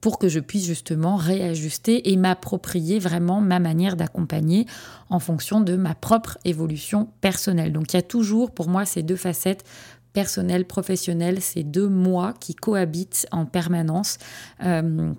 pour 0.00 0.18
que 0.18 0.28
je 0.28 0.40
puisse 0.40 0.66
justement 0.66 1.16
réajuster 1.16 2.10
et 2.12 2.16
m'approprier 2.16 2.98
vraiment 2.98 3.40
ma 3.40 3.58
manière 3.58 3.96
d'accompagner 3.96 4.66
en 5.08 5.18
fonction 5.18 5.60
de 5.60 5.76
ma 5.76 5.94
propre 5.94 6.38
évolution 6.44 6.81
personnelle. 7.20 7.72
Donc 7.72 7.92
il 7.92 7.96
y 7.96 7.98
a 7.98 8.02
toujours 8.02 8.50
pour 8.50 8.68
moi 8.68 8.84
ces 8.84 9.02
deux 9.02 9.16
facettes 9.16 9.64
personnelle, 10.12 10.66
professionnelle, 10.66 11.40
ces 11.40 11.64
deux 11.64 11.88
moi 11.88 12.34
qui 12.38 12.54
cohabitent 12.54 13.26
en 13.32 13.46
permanence. 13.46 14.18
Euh, 14.64 15.12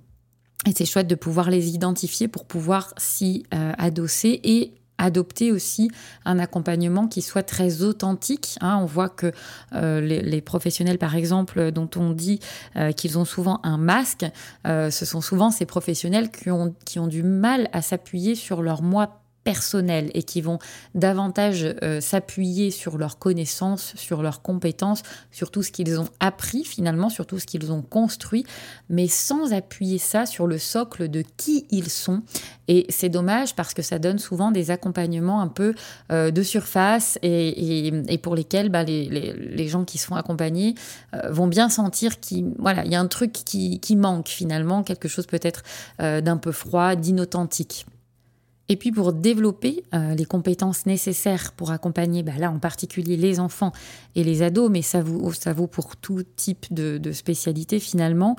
et 0.65 0.71
c'est 0.75 0.85
chouette 0.85 1.07
de 1.07 1.15
pouvoir 1.15 1.49
les 1.49 1.73
identifier 1.73 2.27
pour 2.27 2.45
pouvoir 2.45 2.93
s'y 2.97 3.43
euh, 3.53 3.73
adosser 3.77 4.39
et 4.43 4.73
adopter 4.99 5.51
aussi 5.51 5.89
un 6.23 6.39
accompagnement 6.39 7.07
qui 7.07 7.21
soit 7.21 7.43
très 7.43 7.81
authentique. 7.81 8.57
Hein. 8.61 8.79
On 8.81 8.85
voit 8.85 9.09
que 9.09 9.31
euh, 9.73 9.99
les, 9.99 10.41
professionnels, 10.41 10.99
par 10.99 11.15
exemple, 11.15 11.71
dont 11.71 11.89
on 11.97 12.11
dit 12.11 12.39
qu'ils 12.95 13.17
ont 13.17 13.25
souvent 13.25 13.59
un 13.63 13.77
masque, 13.77 14.25
ce 14.65 15.05
sont 15.05 15.19
souvent 15.19 15.49
ces 15.49 15.65
professionnels 15.65 16.29
qui 16.29 16.51
ont, 16.51 16.75
qui 16.85 16.99
ont 16.99 17.07
du 17.07 17.23
mal 17.23 17.69
à 17.73 17.81
s'appuyer 17.81 18.35
sur 18.35 18.61
leur 18.61 18.83
moi 18.83 19.22
personnels 19.43 20.09
et 20.13 20.23
qui 20.23 20.41
vont 20.41 20.59
davantage 20.95 21.75
euh, 21.83 22.01
s'appuyer 22.01 22.71
sur 22.71 22.97
leurs 22.97 23.19
connaissances, 23.19 23.93
sur 23.95 24.21
leurs 24.21 24.41
compétences, 24.41 25.03
sur 25.31 25.51
tout 25.51 25.63
ce 25.63 25.71
qu'ils 25.71 25.99
ont 25.99 26.09
appris 26.19 26.63
finalement, 26.63 27.09
sur 27.09 27.25
tout 27.25 27.39
ce 27.39 27.45
qu'ils 27.45 27.71
ont 27.71 27.81
construit, 27.81 28.45
mais 28.89 29.07
sans 29.07 29.53
appuyer 29.53 29.97
ça 29.97 30.25
sur 30.25 30.47
le 30.47 30.57
socle 30.57 31.09
de 31.09 31.23
qui 31.37 31.65
ils 31.69 31.89
sont. 31.89 32.21
Et 32.67 32.85
c'est 32.89 33.09
dommage 33.09 33.55
parce 33.55 33.73
que 33.73 33.81
ça 33.81 33.99
donne 33.99 34.19
souvent 34.19 34.51
des 34.51 34.71
accompagnements 34.71 35.41
un 35.41 35.49
peu 35.49 35.73
euh, 36.11 36.31
de 36.31 36.43
surface 36.43 37.19
et, 37.21 37.91
pour 38.21 38.35
lesquels 38.35 38.69
bah, 38.69 38.83
les, 38.83 39.67
gens 39.67 39.83
qui 39.83 39.97
sont 39.97 40.15
accompagnés 40.15 40.75
euh, 41.13 41.29
vont 41.29 41.47
bien 41.47 41.69
sentir 41.69 42.19
qu'il 42.19 42.53
y 42.85 42.95
a 42.95 42.99
un 42.99 43.07
truc 43.07 43.33
qui 43.33 43.95
manque 43.95 44.29
finalement, 44.29 44.83
quelque 44.83 45.07
chose 45.07 45.25
peut-être 45.25 45.63
d'un 45.99 46.37
peu 46.37 46.51
froid, 46.51 46.95
d'inauthentique. 46.95 47.85
Et 48.69 48.77
puis 48.77 48.91
pour 48.91 49.11
développer 49.11 49.83
euh, 49.93 50.15
les 50.15 50.23
compétences 50.23 50.85
nécessaires 50.85 51.51
pour 51.51 51.71
accompagner, 51.71 52.23
bah 52.23 52.31
là 52.37 52.49
en 52.49 52.59
particulier 52.59 53.17
les 53.17 53.39
enfants 53.41 53.73
et 54.15 54.23
les 54.23 54.41
ados, 54.41 54.71
mais 54.71 54.81
ça 54.81 55.01
vaut, 55.01 55.33
ça 55.33 55.51
vaut 55.51 55.67
pour 55.67 55.97
tout 55.97 56.23
type 56.35 56.73
de, 56.73 56.97
de 56.97 57.11
spécialité 57.11 57.79
finalement, 57.79 58.37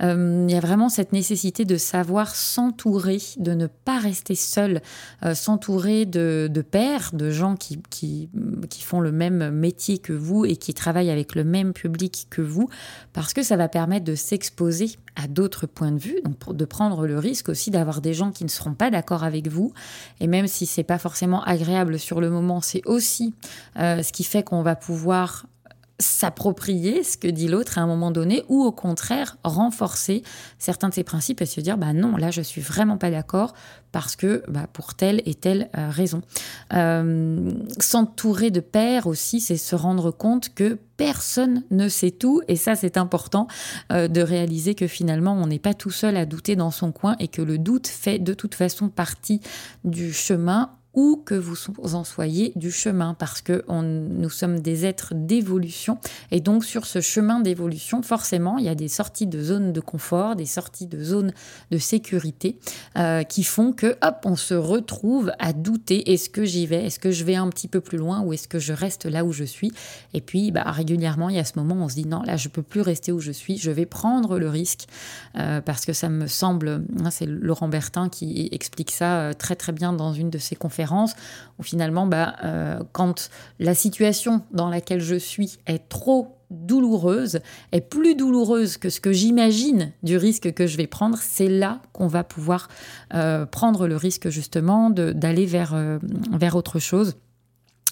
il 0.00 0.50
y 0.50 0.54
a 0.54 0.60
vraiment 0.60 0.88
cette 0.88 1.12
nécessité 1.12 1.64
de 1.64 1.76
savoir 1.76 2.34
s'entourer, 2.34 3.18
de 3.38 3.52
ne 3.52 3.66
pas 3.66 3.98
rester 3.98 4.34
seul, 4.34 4.82
euh, 5.24 5.34
s'entourer 5.34 6.06
de, 6.06 6.48
de 6.52 6.62
pairs, 6.62 7.10
de 7.12 7.30
gens 7.30 7.56
qui, 7.56 7.80
qui, 7.90 8.28
qui 8.68 8.82
font 8.82 9.00
le 9.00 9.12
même 9.12 9.50
métier 9.50 9.98
que 9.98 10.12
vous 10.12 10.44
et 10.44 10.56
qui 10.56 10.74
travaillent 10.74 11.10
avec 11.10 11.34
le 11.34 11.44
même 11.44 11.72
public 11.72 12.26
que 12.30 12.42
vous, 12.42 12.68
parce 13.12 13.32
que 13.32 13.42
ça 13.42 13.56
va 13.56 13.68
permettre 13.68 14.04
de 14.04 14.14
s'exposer 14.14 14.96
à 15.16 15.28
d'autres 15.28 15.66
points 15.66 15.92
de 15.92 15.98
vue, 15.98 16.20
donc 16.24 16.54
de 16.54 16.64
prendre 16.64 17.06
le 17.06 17.18
risque 17.18 17.48
aussi 17.48 17.70
d'avoir 17.70 18.00
des 18.00 18.12
gens 18.12 18.30
qui 18.30 18.44
ne 18.44 18.50
seront 18.50 18.74
pas 18.74 18.90
d'accord 18.90 19.24
avec 19.24 19.48
vous. 19.48 19.72
Et 20.20 20.26
même 20.26 20.46
si 20.46 20.66
c'est 20.66 20.84
pas 20.84 20.98
forcément 20.98 21.42
agréable 21.44 21.98
sur 21.98 22.20
le 22.20 22.30
moment, 22.30 22.60
c'est 22.60 22.82
aussi 22.86 23.34
euh, 23.78 24.02
ce 24.02 24.12
qui 24.12 24.24
fait 24.24 24.42
qu'on 24.42 24.62
va 24.62 24.76
pouvoir 24.76 25.46
s'approprier 25.98 27.02
ce 27.02 27.16
que 27.16 27.28
dit 27.28 27.48
l'autre 27.48 27.78
à 27.78 27.80
un 27.80 27.86
moment 27.86 28.10
donné 28.10 28.44
ou 28.48 28.62
au 28.62 28.72
contraire 28.72 29.38
renforcer 29.44 30.22
certains 30.58 30.90
de 30.90 30.94
ses 30.94 31.04
principes 31.04 31.40
et 31.40 31.46
se 31.46 31.60
dire 31.60 31.78
bah 31.78 31.94
non 31.94 32.16
là 32.16 32.30
je 32.30 32.42
suis 32.42 32.60
vraiment 32.60 32.98
pas 32.98 33.10
d'accord 33.10 33.54
parce 33.92 34.14
que 34.14 34.42
bah, 34.46 34.66
pour 34.70 34.94
telle 34.94 35.22
et 35.24 35.34
telle 35.34 35.70
euh, 35.78 35.88
raison. 35.88 36.20
Euh, 36.74 37.50
s'entourer 37.78 38.50
de 38.50 38.60
pairs 38.60 39.06
aussi 39.06 39.40
c'est 39.40 39.56
se 39.56 39.74
rendre 39.74 40.10
compte 40.10 40.52
que 40.54 40.78
personne 40.98 41.62
ne 41.70 41.88
sait 41.88 42.10
tout 42.10 42.42
et 42.46 42.56
ça 42.56 42.74
c'est 42.74 42.98
important 42.98 43.46
euh, 43.90 44.06
de 44.06 44.20
réaliser 44.20 44.74
que 44.74 44.86
finalement 44.86 45.32
on 45.32 45.46
n'est 45.46 45.58
pas 45.58 45.74
tout 45.74 45.90
seul 45.90 46.18
à 46.18 46.26
douter 46.26 46.56
dans 46.56 46.70
son 46.70 46.92
coin 46.92 47.16
et 47.20 47.28
que 47.28 47.40
le 47.40 47.56
doute 47.56 47.86
fait 47.86 48.18
de 48.18 48.34
toute 48.34 48.54
façon 48.54 48.90
partie 48.90 49.40
du 49.84 50.12
chemin 50.12 50.70
où 50.96 51.22
que 51.24 51.34
vous 51.34 51.94
en 51.94 52.04
soyez 52.04 52.52
du 52.56 52.72
chemin, 52.72 53.14
parce 53.14 53.42
que 53.42 53.64
nous 53.70 54.30
sommes 54.30 54.60
des 54.60 54.84
êtres 54.84 55.14
d'évolution. 55.14 55.98
Et 56.30 56.40
donc 56.40 56.64
sur 56.64 56.86
ce 56.86 57.00
chemin 57.00 57.40
d'évolution, 57.40 58.02
forcément, 58.02 58.58
il 58.58 58.64
y 58.64 58.68
a 58.68 58.74
des 58.74 58.88
sorties 58.88 59.26
de 59.26 59.40
zones 59.40 59.72
de 59.72 59.80
confort, 59.80 60.36
des 60.36 60.46
sorties 60.46 60.86
de 60.86 61.02
zones 61.02 61.32
de 61.70 61.78
sécurité 61.78 62.58
euh, 62.96 63.22
qui 63.22 63.44
font 63.44 63.72
que, 63.72 63.96
hop, 64.02 64.22
on 64.24 64.36
se 64.36 64.54
retrouve 64.54 65.32
à 65.38 65.52
douter, 65.52 66.12
est-ce 66.12 66.30
que 66.30 66.44
j'y 66.44 66.66
vais, 66.66 66.86
est-ce 66.86 66.98
que 66.98 67.10
je 67.10 67.24
vais 67.24 67.36
un 67.36 67.48
petit 67.48 67.68
peu 67.68 67.80
plus 67.80 67.98
loin 67.98 68.22
ou 68.22 68.32
est-ce 68.32 68.48
que 68.48 68.58
je 68.58 68.72
reste 68.72 69.04
là 69.04 69.24
où 69.24 69.32
je 69.32 69.44
suis? 69.44 69.72
Et 70.14 70.20
puis, 70.20 70.50
bah, 70.50 70.64
régulièrement, 70.64 71.28
il 71.28 71.36
y 71.36 71.38
a 71.38 71.44
ce 71.44 71.58
moment 71.58 71.74
où 71.74 71.84
on 71.84 71.88
se 71.88 71.94
dit, 71.94 72.06
non, 72.06 72.22
là, 72.22 72.36
je 72.36 72.48
peux 72.48 72.62
plus 72.62 72.80
rester 72.80 73.12
où 73.12 73.20
je 73.20 73.32
suis, 73.32 73.58
je 73.58 73.70
vais 73.70 73.86
prendre 73.86 74.38
le 74.38 74.48
risque, 74.48 74.86
euh, 75.36 75.60
parce 75.60 75.84
que 75.84 75.92
ça 75.92 76.08
me 76.08 76.26
semble, 76.26 76.84
hein, 77.04 77.10
c'est 77.10 77.26
Laurent 77.26 77.68
Bertin 77.68 78.08
qui 78.08 78.48
explique 78.52 78.90
ça 78.90 79.18
euh, 79.20 79.32
très 79.32 79.56
très 79.56 79.72
bien 79.72 79.92
dans 79.92 80.12
une 80.12 80.30
de 80.30 80.38
ses 80.38 80.56
conférences, 80.56 80.85
où 81.58 81.62
finalement, 81.62 82.06
bah, 82.06 82.36
euh, 82.44 82.80
quand 82.92 83.30
la 83.58 83.74
situation 83.74 84.42
dans 84.52 84.68
laquelle 84.68 85.00
je 85.00 85.16
suis 85.16 85.58
est 85.66 85.88
trop 85.88 86.36
douloureuse, 86.50 87.40
est 87.72 87.80
plus 87.80 88.14
douloureuse 88.14 88.76
que 88.76 88.88
ce 88.88 89.00
que 89.00 89.12
j'imagine 89.12 89.92
du 90.02 90.16
risque 90.16 90.52
que 90.52 90.66
je 90.66 90.76
vais 90.76 90.86
prendre, 90.86 91.18
c'est 91.20 91.48
là 91.48 91.80
qu'on 91.92 92.06
va 92.06 92.24
pouvoir 92.24 92.68
euh, 93.14 93.46
prendre 93.46 93.88
le 93.88 93.96
risque 93.96 94.28
justement 94.28 94.90
d'aller 94.90 95.48
euh, 95.54 95.98
vers 96.32 96.56
autre 96.56 96.78
chose. 96.78 97.16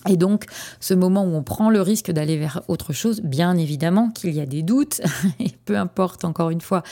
Et 0.08 0.16
donc, 0.16 0.44
ce 0.80 0.94
moment 0.94 1.24
où 1.24 1.34
on 1.34 1.42
prend 1.42 1.70
le 1.70 1.80
risque 1.80 2.10
d'aller 2.10 2.36
vers 2.36 2.62
autre 2.68 2.92
chose, 2.92 3.20
bien 3.22 3.56
évidemment 3.56 4.10
qu'il 4.10 4.34
y 4.34 4.40
a 4.40 4.46
des 4.46 4.62
doutes, 4.62 5.00
et 5.40 5.50
peu 5.64 5.76
importe, 5.76 6.24
encore 6.24 6.50
une 6.50 6.60
fois, 6.60 6.82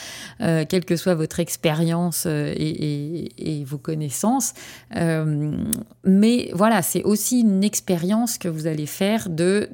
euh, 0.40 0.64
quelle 0.68 0.84
que 0.84 0.96
soit 0.96 1.14
votre 1.14 1.40
expérience 1.40 2.24
euh, 2.26 2.52
et, 2.56 3.64
vos 3.66 3.78
connaissances. 3.78 4.54
Euh, 4.96 5.56
mais 6.04 6.50
voilà, 6.54 6.82
c'est 6.82 7.02
aussi 7.04 7.40
une 7.40 7.62
expérience 7.62 8.38
que 8.38 8.48
vous 8.48 8.66
allez 8.66 8.86
faire 8.86 9.28
de 9.28 9.68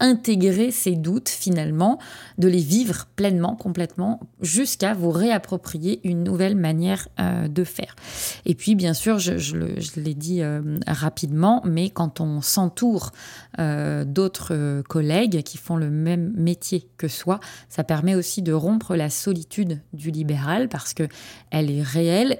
intégrer 0.00 0.70
ces 0.70 0.96
doutes 0.96 1.28
finalement, 1.28 1.98
de 2.38 2.48
les 2.48 2.60
vivre 2.60 3.06
pleinement, 3.16 3.54
complètement, 3.54 4.20
jusqu'à 4.40 4.94
vous 4.94 5.10
réapproprier 5.10 6.00
une 6.04 6.24
nouvelle 6.24 6.56
manière 6.56 7.08
euh, 7.20 7.48
de 7.48 7.64
faire. 7.64 7.94
Et 8.46 8.54
puis 8.54 8.74
bien 8.74 8.94
sûr, 8.94 9.18
je, 9.18 10.00
l'ai 10.00 10.14
dit 10.14 10.42
euh, 10.42 10.78
rapidement, 10.86 11.62
mais 11.64 11.90
quand 11.90 12.20
on 12.20 12.40
s'entoure 12.40 13.12
euh, 13.58 14.04
d'autres 14.04 14.82
collègues 14.88 15.42
qui 15.42 15.58
font 15.58 15.76
le 15.76 15.90
même 15.90 16.32
métier 16.34 16.88
que 16.96 17.08
soi, 17.08 17.38
ça 17.68 17.84
permet 17.84 18.14
aussi 18.14 18.40
de 18.40 18.52
rompre 18.52 18.96
la 18.96 19.10
solitude 19.10 19.80
du 19.92 20.10
libéral 20.10 20.68
parce 20.68 20.94
que 20.94 21.06
elle 21.50 21.70
est 21.70 21.82
réelle. 21.82 22.38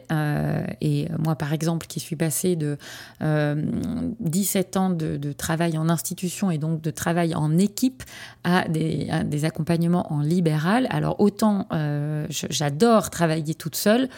et 0.81 1.09
moi, 1.19 1.35
par 1.35 1.53
exemple, 1.53 1.87
qui 1.87 2.01
suis 2.01 2.17
passée 2.17 2.57
de 2.57 2.79
17 3.21 4.77
ans 4.77 4.91
de 4.91 5.33
travail 5.33 5.77
en 5.77 5.89
institution 5.89 6.51
et 6.51 6.59
donc 6.59 6.81
de 6.81 6.91
travail 6.91 7.35
en 7.35 7.50
équipe 7.59 8.03
à 8.45 8.69
des, 8.69 9.45
accompagnements 9.45 10.13
en 10.13 10.21
libéral. 10.21 10.87
Alors 10.91 11.21
autant 11.21 11.67
euh, 11.73 12.27
j'adore 12.31 13.11
travailler 13.11 13.55
toute 13.55 13.77
seule, 13.77 14.09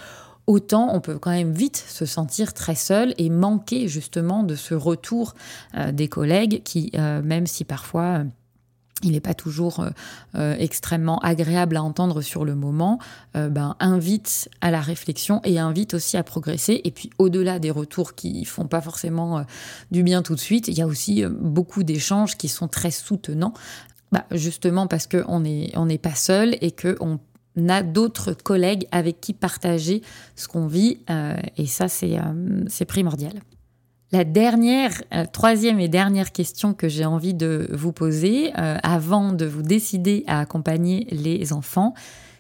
autant 0.47 0.95
on 0.95 1.01
peut 1.01 1.19
quand 1.19 1.31
même 1.31 1.53
vite 1.53 1.77
se 1.77 2.07
sentir 2.07 2.53
très 2.55 2.75
seul 2.75 3.15
et 3.19 3.31
manquer 3.31 3.89
justement 3.89 4.43
de 4.43 4.55
ce 4.55 4.75
retour 4.75 5.35
euh, 5.77 5.93
des 5.93 6.09
collègues 6.09 6.63
qui, 6.65 6.91
euh, 6.97 7.23
même 7.23 7.47
si 7.47 7.65
parfois 7.65 8.25
il 9.03 9.13
n'est 9.13 9.21
pas 9.21 9.35
toujours 9.35 9.87
extrêmement 10.35 11.19
agréable 11.21 11.77
à 11.77 11.83
entendre 11.83 12.23
sur 12.23 12.45
le 12.45 12.55
moment, 12.55 12.99
ben, 13.35 13.77
invite 13.81 14.49
à 14.61 14.71
la 14.71 14.81
réflexion 14.81 15.41
et 15.45 15.59
invite 15.59 15.95
aussi 15.95 16.17
à 16.17 16.23
progresser. 16.23 16.81
Et 16.85 16.91
puis 16.91 17.11
au-delà 17.19 17.59
des 17.59 17.71
retours 17.71 18.15
qui 18.15 18.45
font 18.45 18.67
pas 18.67 18.81
forcément 18.81 19.45
du 19.91 20.03
bien 20.03 20.23
tout 20.23 20.35
de 20.35 20.41
suite, 20.41 20.69
il 20.69 20.79
y 20.79 20.83
a 20.83 20.87
aussi 20.87 21.25
beaucoup 21.41 21.83
d'échanges 21.83 22.37
qui 22.37 22.49
sont 22.49 22.69
très 22.69 22.91
soutenants 22.91 23.55
bah, 24.13 24.27
justement 24.31 24.87
parce 24.87 25.07
qu'on 25.07 25.41
n'est 25.41 25.99
pas 25.99 26.15
seul 26.15 26.57
et 26.61 26.71
qu'on 26.71 27.19
a 27.69 27.83
d'autres 27.83 28.35
collègues 28.35 28.87
avec 28.93 29.21
qui 29.23 29.33
partager 29.33 30.03
ce 30.37 30.49
qu'on 30.49 30.67
vit. 30.67 31.01
Euh, 31.09 31.35
et 31.57 31.67
ça, 31.67 31.89
c'est 31.89 32.19
euh, 32.19 32.85
primordial. 32.87 33.33
La 34.13 34.25
dernière, 34.25 35.03
euh, 35.15 35.25
troisième 35.31 35.81
et 35.81 35.89
dernière 35.89 36.33
question 36.33 36.75
que 36.75 36.89
j'ai 36.89 37.07
envie 37.07 37.35
de 37.35 37.67
vous 37.73 37.93
poser 37.93 38.53
avant 38.55 39.33
de 39.33 39.47
vous 39.47 39.63
décider 39.63 40.25
à 40.27 40.41
accompagner 40.41 41.07
les 41.11 41.53
enfants, 41.53 41.95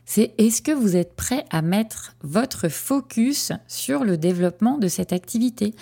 c'est 0.04 0.34
est-ce 0.38 0.60
que 0.62 0.72
vous 0.72 0.96
êtes 0.96 1.14
prêt 1.14 1.44
à 1.50 1.62
mettre 1.62 2.14
votre 2.22 2.68
focus 2.68 3.52
sur 3.68 4.04
le 4.04 4.16
développement 4.16 4.78
de 4.78 4.88
cette 4.88 5.12
activité? 5.12 5.74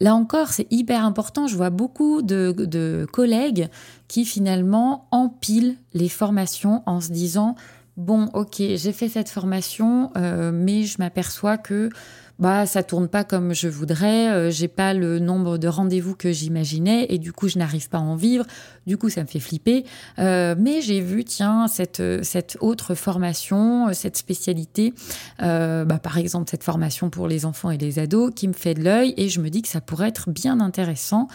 Là 0.00 0.14
encore, 0.14 0.48
c'est 0.48 0.66
hyper 0.70 1.04
important. 1.04 1.46
Je 1.48 1.56
vois 1.56 1.70
beaucoup 1.70 2.22
de, 2.22 3.06
collègues 3.12 3.68
qui 4.06 4.24
finalement 4.24 5.08
empilent 5.10 5.76
les 5.92 6.08
formations 6.08 6.82
en 6.86 7.00
se 7.00 7.10
disant, 7.10 7.56
bon, 7.96 8.26
ok, 8.32 8.56
j'ai 8.58 8.92
fait 8.92 9.08
cette 9.08 9.28
formation, 9.28 10.12
euh, 10.16 10.52
mais 10.52 10.84
je 10.84 10.98
m'aperçois 10.98 11.58
que 11.58 11.90
bah 12.38 12.66
ça 12.66 12.84
tourne 12.84 13.08
pas 13.08 13.24
comme 13.24 13.52
je 13.52 13.66
voudrais, 13.66 14.30
euh, 14.30 14.50
j'ai 14.50 14.68
pas 14.68 14.94
le 14.94 15.18
nombre 15.18 15.58
de 15.58 15.66
rendez-vous 15.66 16.14
que 16.14 16.30
j'imaginais 16.30 17.06
et 17.08 17.18
du 17.18 17.32
coup 17.32 17.48
je 17.48 17.58
n'arrive 17.58 17.88
pas 17.88 17.98
à 17.98 18.02
en 18.02 18.14
vivre. 18.14 18.44
Du 18.86 18.96
coup 18.96 19.10
ça 19.10 19.22
me 19.22 19.26
fait 19.26 19.40
flipper. 19.40 19.84
Euh, 20.20 20.54
mais 20.56 20.80
j'ai 20.80 21.00
vu 21.00 21.24
tiens 21.24 21.66
cette 21.66 22.02
cette 22.22 22.56
autre 22.60 22.94
formation, 22.94 23.92
cette 23.92 24.16
spécialité, 24.16 24.94
euh, 25.42 25.84
bah, 25.84 25.98
par 25.98 26.16
exemple 26.16 26.48
cette 26.48 26.62
formation 26.62 27.10
pour 27.10 27.26
les 27.26 27.44
enfants 27.44 27.72
et 27.72 27.78
les 27.78 27.98
ados 27.98 28.32
qui 28.34 28.46
me 28.46 28.52
fait 28.52 28.74
de 28.74 28.82
l'œil 28.82 29.14
et 29.16 29.28
je 29.28 29.40
me 29.40 29.50
dis 29.50 29.62
que 29.62 29.68
ça 29.68 29.80
pourrait 29.80 30.08
être 30.08 30.30
bien 30.30 30.60
intéressant 30.60 31.26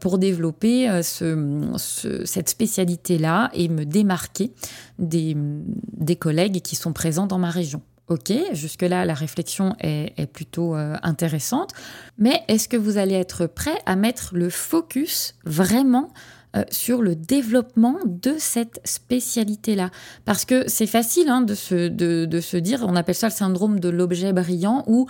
pour 0.00 0.18
développer 0.18 1.02
ce, 1.02 2.22
cette 2.26 2.50
spécialité 2.50 3.16
là 3.16 3.50
et 3.54 3.68
me 3.68 3.86
démarquer 3.86 4.52
des 4.98 5.34
des 5.36 6.16
collègues 6.16 6.60
qui 6.60 6.76
sont 6.76 6.92
présents 6.92 7.26
dans 7.26 7.38
ma 7.38 7.50
région. 7.50 7.80
Ok, 8.08 8.32
jusque-là, 8.52 9.04
la 9.04 9.14
réflexion 9.14 9.74
est, 9.78 10.26
plutôt 10.32 10.74
euh, 10.74 10.96
intéressante, 11.02 11.70
mais 12.18 12.42
est-ce 12.48 12.68
que 12.68 12.76
vous 12.76 12.98
allez 12.98 13.14
être 13.14 13.46
prêt 13.46 13.78
à 13.86 13.94
mettre 13.94 14.34
le 14.34 14.50
focus 14.50 15.36
vraiment 15.44 16.12
euh, 16.56 16.64
sur 16.70 17.00
le 17.00 17.14
développement 17.14 17.96
de 18.04 18.34
cette 18.38 18.80
spécialité-là? 18.84 19.90
Parce 20.24 20.44
que 20.44 20.68
c'est 20.68 20.88
facile 20.88 21.28
hein, 21.28 21.42
de, 21.42 21.54
se, 21.54 21.88
de, 21.88 22.40
se 22.40 22.56
dire, 22.56 22.84
on 22.86 22.96
appelle 22.96 23.14
ça 23.14 23.28
le 23.28 23.32
syndrome 23.32 23.78
de 23.78 23.88
l'objet 23.88 24.32
brillant, 24.32 24.82
où 24.88 25.06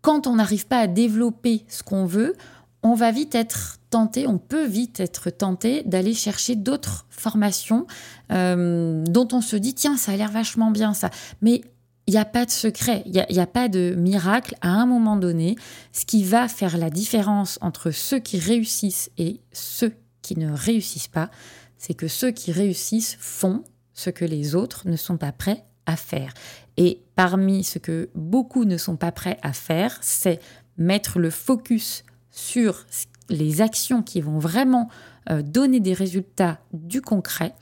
quand 0.00 0.28
on 0.28 0.36
n'arrive 0.36 0.68
pas 0.68 0.78
à 0.78 0.86
développer 0.86 1.64
ce 1.68 1.82
qu'on 1.82 2.06
veut, 2.06 2.36
on 2.82 2.94
va 2.94 3.10
vite 3.10 3.34
être 3.34 3.78
tenté, 3.90 4.26
on 4.26 4.38
peut 4.38 4.64
vite 4.64 5.00
être 5.00 5.28
tenté 5.30 5.82
d'aller 5.82 6.14
chercher 6.14 6.54
d'autres 6.54 7.06
formations 7.10 7.86
euh, 8.32 9.04
dont 9.04 9.28
on 9.32 9.40
se 9.40 9.56
dit, 9.56 9.74
tiens, 9.74 9.96
ça 9.96 10.12
a 10.12 10.16
l'air 10.16 10.30
vachement 10.30 10.70
bien 10.70 10.94
ça. 10.94 11.10
Mais 11.42 11.62
il 12.10 12.14
n'y 12.14 12.18
a 12.18 12.24
pas 12.24 12.44
de 12.44 12.50
secret, 12.50 13.04
il 13.06 13.12
n'y 13.12 13.38
a, 13.38 13.46
pas 13.46 13.68
de 13.68 13.94
miracle. 13.96 14.56
À 14.62 14.70
un 14.70 14.84
moment 14.84 15.14
donné, 15.14 15.54
ce 15.92 16.04
qui 16.04 16.24
va 16.24 16.48
faire 16.48 16.76
la 16.76 16.90
différence 16.90 17.56
entre 17.62 17.92
ceux 17.92 18.18
qui 18.18 18.40
réussissent 18.40 19.12
et 19.16 19.40
ceux 19.52 19.92
qui 20.20 20.36
ne 20.36 20.50
réussissent 20.50 21.06
pas, 21.06 21.30
c'est 21.78 21.94
que 21.94 22.08
ceux 22.08 22.32
qui 22.32 22.50
réussissent 22.50 23.16
font 23.20 23.62
ce 23.94 24.10
que 24.10 24.24
les 24.24 24.56
autres 24.56 24.88
ne 24.88 24.96
sont 24.96 25.18
pas 25.18 25.30
prêts 25.30 25.62
à 25.86 25.94
faire. 25.94 26.34
Et 26.76 27.00
parmi 27.14 27.62
ce 27.62 27.78
que 27.78 28.10
beaucoup 28.16 28.64
ne 28.64 28.76
sont 28.76 28.96
pas 28.96 29.12
prêts 29.12 29.38
à 29.42 29.52
faire, 29.52 29.96
c'est 30.00 30.40
mettre 30.78 31.20
le 31.20 31.30
focus 31.30 32.02
sur 32.32 32.86
les 33.28 33.60
actions 33.60 34.02
qui 34.02 34.20
vont 34.20 34.40
vraiment 34.40 34.88
euh, 35.30 35.42
donner 35.42 35.78
des 35.78 35.94
résultats 35.94 36.58
du 36.72 37.02
concret 37.02 37.54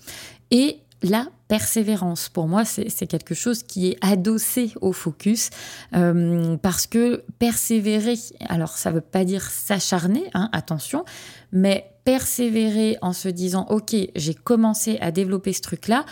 et 0.50 0.78
la 1.02 1.26
persévérance. 1.48 2.28
Pour 2.28 2.46
moi, 2.46 2.64
c'est 2.64 3.06
quelque 3.06 3.34
chose 3.34 3.62
qui 3.62 3.88
est 3.88 3.98
adossé 4.02 4.72
au 4.80 4.92
focus 4.92 5.50
euh, 5.94 6.56
parce 6.58 6.86
que 6.86 7.24
persévérer, 7.38 8.14
alors 8.48 8.76
ça 8.76 8.90
ne 8.90 8.96
veut 8.96 9.00
pas 9.00 9.24
dire 9.24 9.42
s'acharner, 9.42 10.24
hein, 10.34 10.50
attention, 10.52 11.04
mais 11.52 11.90
persévérer 12.08 12.96
en 13.02 13.12
se 13.12 13.28
disant 13.28 13.66
ok 13.68 13.94
j'ai 14.16 14.32
commencé 14.32 14.96
à 15.02 15.10
développer 15.10 15.52
ce 15.52 15.60
truc 15.60 15.88
là 15.88 16.06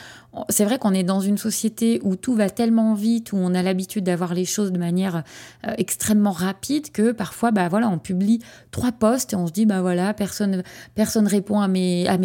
c'est 0.50 0.66
vrai 0.66 0.78
qu'on 0.78 0.92
est 0.92 1.02
dans 1.02 1.20
une 1.20 1.38
société 1.38 2.00
où 2.02 2.16
tout 2.16 2.34
va 2.34 2.50
tellement 2.50 2.92
vite 2.92 3.32
où 3.32 3.36
on 3.38 3.54
a 3.54 3.62
l'habitude 3.62 4.04
d'avoir 4.04 4.34
les 4.34 4.44
choses 4.44 4.72
de 4.72 4.78
manière 4.78 5.22
euh, 5.66 5.72
extrêmement 5.78 6.32
rapide 6.32 6.92
que 6.92 7.12
parfois 7.12 7.50
bah 7.50 7.68
voilà 7.68 7.88
on 7.88 7.98
publie 7.98 8.40
trois 8.72 8.92
posts 8.92 9.32
et 9.32 9.36
on 9.36 9.46
se 9.46 9.52
dit 9.52 9.64
bah 9.64 9.80
voilà 9.80 10.12
personne 10.12 10.62
personne 10.94 11.26
répond 11.26 11.60
à 11.60 11.68
mes 11.68 12.06
à 12.08 12.18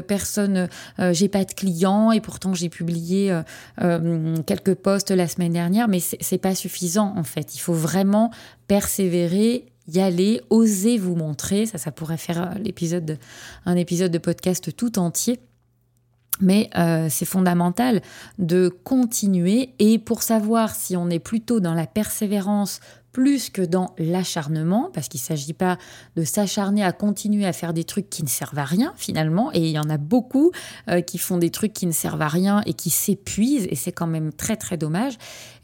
personne 0.00 0.68
euh, 0.98 1.12
j'ai 1.12 1.28
pas 1.28 1.44
de 1.44 1.52
clients 1.52 2.10
pourtant 2.20 2.54
j'ai 2.54 2.68
publié 2.68 3.40
euh, 3.80 4.36
quelques 4.46 4.74
posts 4.74 5.10
la 5.10 5.28
semaine 5.28 5.52
dernière 5.52 5.88
mais 5.88 6.00
c'est 6.00 6.38
pas 6.38 6.54
suffisant 6.54 7.14
en 7.16 7.24
fait 7.24 7.54
il 7.54 7.58
faut 7.58 7.74
vraiment 7.74 8.30
persévérer 8.68 9.66
y 9.92 10.00
aller, 10.00 10.40
oser 10.50 10.98
vous 10.98 11.16
montrer. 11.16 11.66
Ça, 11.66 11.78
ça 11.78 11.90
pourrait 11.90 12.16
faire 12.16 12.54
l'épisode, 12.58 13.18
un 13.66 13.76
épisode 13.76 14.12
de 14.12 14.18
podcast 14.18 14.74
tout 14.76 14.98
entier. 14.98 15.40
Mais 16.40 16.70
euh, 16.78 17.08
c'est 17.10 17.26
fondamental 17.26 18.00
de 18.38 18.68
continuer 18.68 19.74
et 19.78 19.98
pour 19.98 20.22
savoir 20.22 20.74
si 20.74 20.96
on 20.96 21.10
est 21.10 21.18
plutôt 21.18 21.60
dans 21.60 21.74
la 21.74 21.86
persévérance 21.86 22.80
plus 23.12 23.50
que 23.50 23.62
dans 23.62 23.94
l'acharnement, 23.98 24.90
parce 24.92 25.08
qu'il 25.08 25.20
ne 25.20 25.24
s'agit 25.24 25.52
pas 25.52 25.78
de 26.16 26.24
s'acharner 26.24 26.84
à 26.84 26.92
continuer 26.92 27.46
à 27.46 27.52
faire 27.52 27.72
des 27.72 27.84
trucs 27.84 28.08
qui 28.08 28.22
ne 28.22 28.28
servent 28.28 28.58
à 28.58 28.64
rien 28.64 28.92
finalement, 28.96 29.50
et 29.52 29.60
il 29.60 29.70
y 29.70 29.78
en 29.78 29.90
a 29.90 29.98
beaucoup 29.98 30.52
euh, 30.88 31.00
qui 31.00 31.18
font 31.18 31.38
des 31.38 31.50
trucs 31.50 31.72
qui 31.72 31.86
ne 31.86 31.92
servent 31.92 32.22
à 32.22 32.28
rien 32.28 32.62
et 32.66 32.74
qui 32.74 32.90
s'épuisent, 32.90 33.66
et 33.70 33.76
c'est 33.76 33.92
quand 33.92 34.06
même 34.06 34.32
très 34.32 34.56
très 34.56 34.76
dommage, 34.76 35.14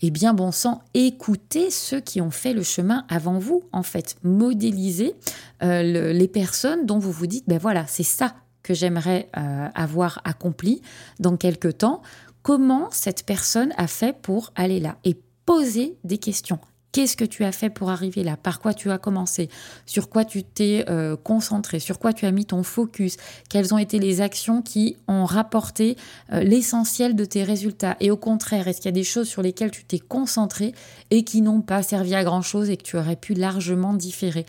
et 0.03 0.11
bien 0.11 0.35
bon 0.35 0.53
sang, 0.53 0.83
écoutez 0.95 1.71
ceux 1.71 2.01
qui 2.01 2.21
ont 2.21 2.31
fait 2.31 2.53
le 2.53 2.63
chemin 2.63 3.05
avant 3.09 3.39
vous, 3.39 3.63
en 3.73 3.83
fait, 3.83 4.17
modélisez 4.23 5.15
euh, 5.63 6.13
les 6.13 6.29
personnes 6.29 6.87
dont 6.87 6.99
vous 6.99 7.13
vous 7.13 7.27
dites, 7.27 7.45
ben 7.49 7.59
voilà, 7.59 7.87
c'est 7.87 8.03
ça 8.03 8.35
que 8.63 8.75
j'aimerais 8.75 9.29
euh, 9.37 9.69
avoir 9.75 10.21
accompli 10.25 10.83
dans 11.21 11.37
quelques 11.37 11.79
temps, 11.79 12.03
comment 12.43 12.89
cette 12.91 13.25
personne 13.25 13.73
a 13.77 13.87
fait 13.87 14.17
pour 14.21 14.53
aller 14.57 14.81
là, 14.81 14.97
et 15.05 15.17
poser 15.45 15.97
des 16.03 16.19
questions 16.19 16.59
Qu'est-ce 16.93 17.17
que 17.17 17.25
tu 17.25 17.45
as 17.45 17.53
fait 17.53 17.69
pour 17.69 17.91
arriver 17.91 18.25
là? 18.25 18.39
Par 18.39 18.59
quoi 18.59 18.73
tu 18.73 18.91
as 18.91 18.97
commencé? 18.97 19.51
Sur 19.85 20.09
quoi 20.09 20.25
tu 20.25 20.43
t'es 20.43 20.85
euh, 20.89 21.15
concentré? 21.15 21.79
Sur 21.79 21.99
quoi 21.99 22.15
tu 22.15 22.25
as 22.25 22.31
mis 22.31 22.47
ton 22.47 22.63
focus? 22.63 23.17
Quelles 23.51 23.75
ont 23.75 23.79
été 23.79 23.99
les 23.99 24.23
actions 24.23 24.63
qui 24.63 24.97
ont 25.07 25.27
rapporté 25.27 25.97
euh, 26.33 26.41
l'essentiel 26.41 27.15
de 27.15 27.27
tes 27.27 27.45
résultats? 27.45 27.97
Et 28.01 28.11
au 28.11 28.17
contraire, 28.17 28.67
est-ce 28.67 28.79
qu'il 28.79 28.87
y 28.87 28.89
a 28.89 28.93
des 28.93 29.05
choses 29.05 29.29
sur 29.29 29.43
lesquelles 29.43 29.73
tu 29.73 29.85
t'es 29.85 29.99
concentré 29.99 30.75
et 31.11 31.23
qui 31.23 31.43
n'ont 31.43 31.61
pas 31.61 31.83
servi 31.83 32.15
à 32.15 32.25
grand-chose 32.25 32.71
et 32.71 32.79
que 32.79 32.83
tu 32.83 32.97
aurais 32.97 33.17
pu 33.17 33.35
largement 33.35 33.93
différer? 33.93 34.47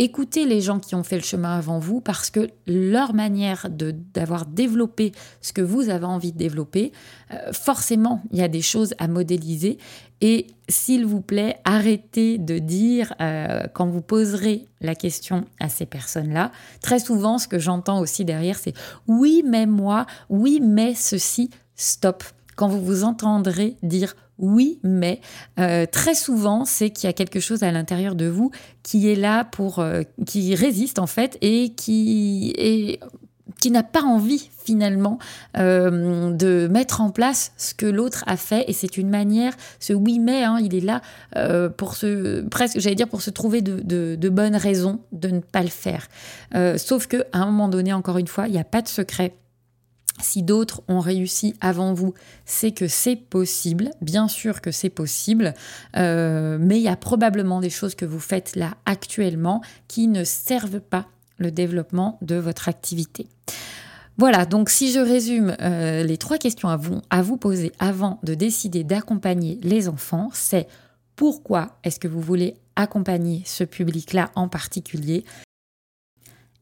Écoutez 0.00 0.46
les 0.46 0.62
gens 0.62 0.80
qui 0.80 0.94
ont 0.94 1.02
fait 1.02 1.16
le 1.16 1.22
chemin 1.22 1.58
avant 1.58 1.78
vous 1.78 2.00
parce 2.00 2.30
que 2.30 2.48
leur 2.66 3.12
manière 3.12 3.66
d'avoir 3.68 4.46
développé 4.46 5.12
ce 5.42 5.52
que 5.52 5.60
vous 5.60 5.90
avez 5.90 6.06
envie 6.06 6.32
de 6.32 6.38
développer, 6.38 6.92
euh, 7.32 7.52
forcément, 7.52 8.22
il 8.32 8.38
y 8.38 8.42
a 8.42 8.48
des 8.48 8.62
choses 8.62 8.94
à 8.98 9.08
modéliser. 9.08 9.76
Et 10.22 10.46
s'il 10.70 11.04
vous 11.04 11.20
plaît, 11.20 11.58
arrêtez 11.64 12.38
de 12.38 12.58
dire, 12.58 13.12
euh, 13.20 13.64
quand 13.74 13.88
vous 13.88 14.00
poserez 14.00 14.64
la 14.80 14.94
question 14.94 15.44
à 15.60 15.68
ces 15.68 15.84
personnes-là, 15.84 16.50
très 16.80 16.98
souvent, 16.98 17.36
ce 17.36 17.46
que 17.46 17.58
j'entends 17.58 18.00
aussi 18.00 18.24
derrière, 18.24 18.58
c'est 18.58 18.74
oui, 19.06 19.44
mais 19.46 19.66
moi, 19.66 20.06
oui, 20.30 20.60
mais 20.62 20.94
ceci, 20.94 21.50
stop. 21.76 22.24
Quand 22.56 22.68
vous 22.68 22.82
vous 22.82 23.04
entendrez 23.04 23.76
dire 23.82 24.14
oui, 24.40 24.80
mais 24.82 25.20
euh, 25.58 25.86
très 25.86 26.14
souvent, 26.14 26.64
c'est 26.64 26.90
qu'il 26.90 27.06
y 27.06 27.10
a 27.10 27.12
quelque 27.12 27.40
chose 27.40 27.62
à 27.62 27.70
l'intérieur 27.70 28.14
de 28.14 28.26
vous 28.26 28.50
qui 28.82 29.10
est 29.10 29.14
là 29.14 29.44
pour, 29.44 29.78
euh, 29.78 30.02
qui 30.26 30.54
résiste 30.54 30.98
en 30.98 31.06
fait 31.06 31.36
et 31.42 31.74
qui 31.74 32.98
n'a 33.66 33.82
pas 33.82 34.02
envie 34.02 34.50
finalement 34.64 35.18
euh, 35.58 36.32
de 36.32 36.68
mettre 36.68 37.02
en 37.02 37.10
place 37.10 37.52
ce 37.58 37.74
que 37.74 37.84
l'autre 37.84 38.24
a 38.26 38.38
fait. 38.38 38.64
Et 38.68 38.72
c'est 38.72 38.96
une 38.96 39.10
manière 39.10 39.52
ce 39.78 39.92
oui 39.92 40.18
mais 40.18 40.42
hein, 40.42 40.58
il 40.62 40.74
est 40.74 40.80
là 40.80 41.02
pour 41.76 41.94
se 41.94 42.40
presque 42.40 42.80
j'allais 42.80 42.96
dire 42.96 43.08
pour 43.08 43.20
se 43.20 43.30
trouver 43.30 43.60
de, 43.60 44.28
bonnes 44.30 44.56
raisons 44.56 45.00
de 45.12 45.28
ne 45.28 45.40
pas 45.40 45.62
le 45.62 45.68
faire. 45.68 46.08
Sauf 46.78 47.06
que 47.06 47.24
un 47.34 47.44
moment 47.44 47.68
donné 47.68 47.92
encore 47.92 48.16
une 48.16 48.28
fois 48.28 48.48
il 48.48 48.52
n'y 48.52 48.60
a 48.60 48.64
pas 48.64 48.80
de 48.80 48.88
secret 48.88 49.34
si 50.22 50.42
d'autres 50.42 50.82
ont 50.88 51.00
réussi 51.00 51.54
avant 51.60 51.92
vous, 51.92 52.14
c'est 52.44 52.72
que 52.72 52.88
c'est 52.88 53.16
possible, 53.16 53.90
bien 54.00 54.28
sûr 54.28 54.60
que 54.60 54.70
c'est 54.70 54.90
possible, 54.90 55.54
euh, 55.96 56.58
mais 56.60 56.78
il 56.78 56.82
y 56.82 56.88
a 56.88 56.96
probablement 56.96 57.60
des 57.60 57.70
choses 57.70 57.94
que 57.94 58.04
vous 58.04 58.20
faites 58.20 58.56
là 58.56 58.74
actuellement 58.86 59.62
qui 59.88 60.08
ne 60.08 60.24
servent 60.24 60.80
pas 60.80 61.06
le 61.38 61.50
développement 61.50 62.18
de 62.22 62.36
votre 62.36 62.68
activité. 62.68 63.26
Voilà, 64.18 64.44
donc 64.44 64.68
si 64.68 64.92
je 64.92 65.00
résume 65.00 65.56
euh, 65.62 66.02
les 66.02 66.18
trois 66.18 66.36
questions 66.36 66.68
à 66.68 66.76
vous, 66.76 67.00
à 67.08 67.22
vous 67.22 67.38
poser 67.38 67.72
avant 67.78 68.20
de 68.22 68.34
décider 68.34 68.84
d'accompagner 68.84 69.58
les 69.62 69.88
enfants, 69.88 70.28
c'est 70.34 70.68
pourquoi 71.16 71.78
est-ce 71.84 71.98
que 71.98 72.08
vous 72.08 72.20
voulez 72.20 72.56
accompagner 72.76 73.42
ce 73.46 73.64
public-là 73.64 74.30
en 74.34 74.48
particulier? 74.48 75.24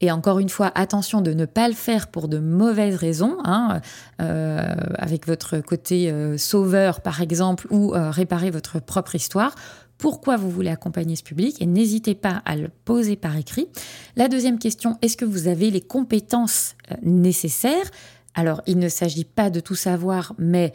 Et 0.01 0.11
encore 0.11 0.39
une 0.39 0.49
fois, 0.49 0.71
attention 0.75 1.21
de 1.21 1.33
ne 1.33 1.45
pas 1.45 1.67
le 1.67 1.73
faire 1.73 2.07
pour 2.07 2.27
de 2.27 2.39
mauvaises 2.39 2.95
raisons, 2.95 3.37
hein, 3.43 3.81
euh, 4.21 4.73
avec 4.97 5.27
votre 5.27 5.59
côté 5.59 6.09
euh, 6.09 6.37
sauveur 6.37 7.01
par 7.01 7.21
exemple, 7.21 7.67
ou 7.69 7.93
euh, 7.93 8.09
réparer 8.09 8.49
votre 8.49 8.79
propre 8.79 9.15
histoire. 9.15 9.55
Pourquoi 9.97 10.37
vous 10.37 10.49
voulez 10.49 10.69
accompagner 10.69 11.17
ce 11.17 11.23
public 11.23 11.61
Et 11.61 11.65
n'hésitez 11.65 12.15
pas 12.15 12.41
à 12.45 12.55
le 12.55 12.69
poser 12.85 13.17
par 13.17 13.35
écrit. 13.35 13.67
La 14.15 14.29
deuxième 14.29 14.57
question, 14.57 14.97
est-ce 15.01 15.17
que 15.17 15.25
vous 15.25 15.49
avez 15.49 15.71
les 15.71 15.81
compétences 15.81 16.75
nécessaires? 17.01 17.91
Alors, 18.33 18.61
il 18.65 18.79
ne 18.79 18.87
s'agit 18.87 19.25
pas 19.25 19.49
de 19.49 19.59
tout 19.59 19.75
savoir, 19.75 20.33
mais 20.37 20.71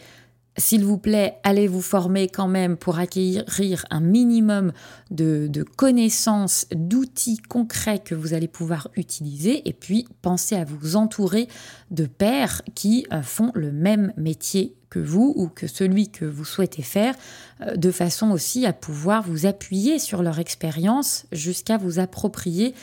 s'il 0.57 0.85
vous 0.85 0.99
plaît, 0.99 1.39
allez 1.43 1.67
vous 1.67 1.83
former 1.83 2.29
quand 2.29 2.47
même 2.47 2.77
pour 2.77 2.99
acquérir 2.99 3.85
un 3.91 4.01
minimum 4.01 4.73
de, 5.11 5.51
connaissances, 5.77 6.67
d'outils 6.73 7.39
concrets 7.39 7.99
que 7.99 8.15
vous 8.15 8.35
allez 8.35 8.47
pouvoir 8.47 8.89
utiliser. 8.97 9.69
Et 9.69 9.73
puis, 9.73 10.07
pensez 10.23 10.55
à 10.55 10.65
vous 10.65 10.95
entourer 10.95 11.49
de 11.91 12.07
pairs 12.07 12.63
qui 12.75 13.05
euh, 13.13 13.23
font 13.23 13.51
le 13.55 13.73
même 13.73 14.13
métier 14.17 14.77
que 14.91 15.01
vous 15.01 15.33
ou 15.37 15.49
que 15.49 15.67
celui 15.67 16.09
que 16.09 16.25
vous 16.25 16.45
souhaitez 16.45 16.83
faire, 16.83 17.17
euh, 17.63 17.75
de 17.75 17.91
façon 17.91 18.31
aussi 18.31 18.65
à 18.65 18.73
pouvoir 18.73 19.25
vous 19.25 19.47
appuyer 19.47 19.99
sur 19.99 20.23
leur 20.23 20.39
expérience 20.39 21.27
jusqu'à 21.33 21.79
vous 21.79 21.99
approprier 21.99 22.75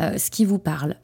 euh, 0.00 0.18
ce 0.18 0.32
qui 0.32 0.44
vous 0.44 0.58
parle. 0.58 0.96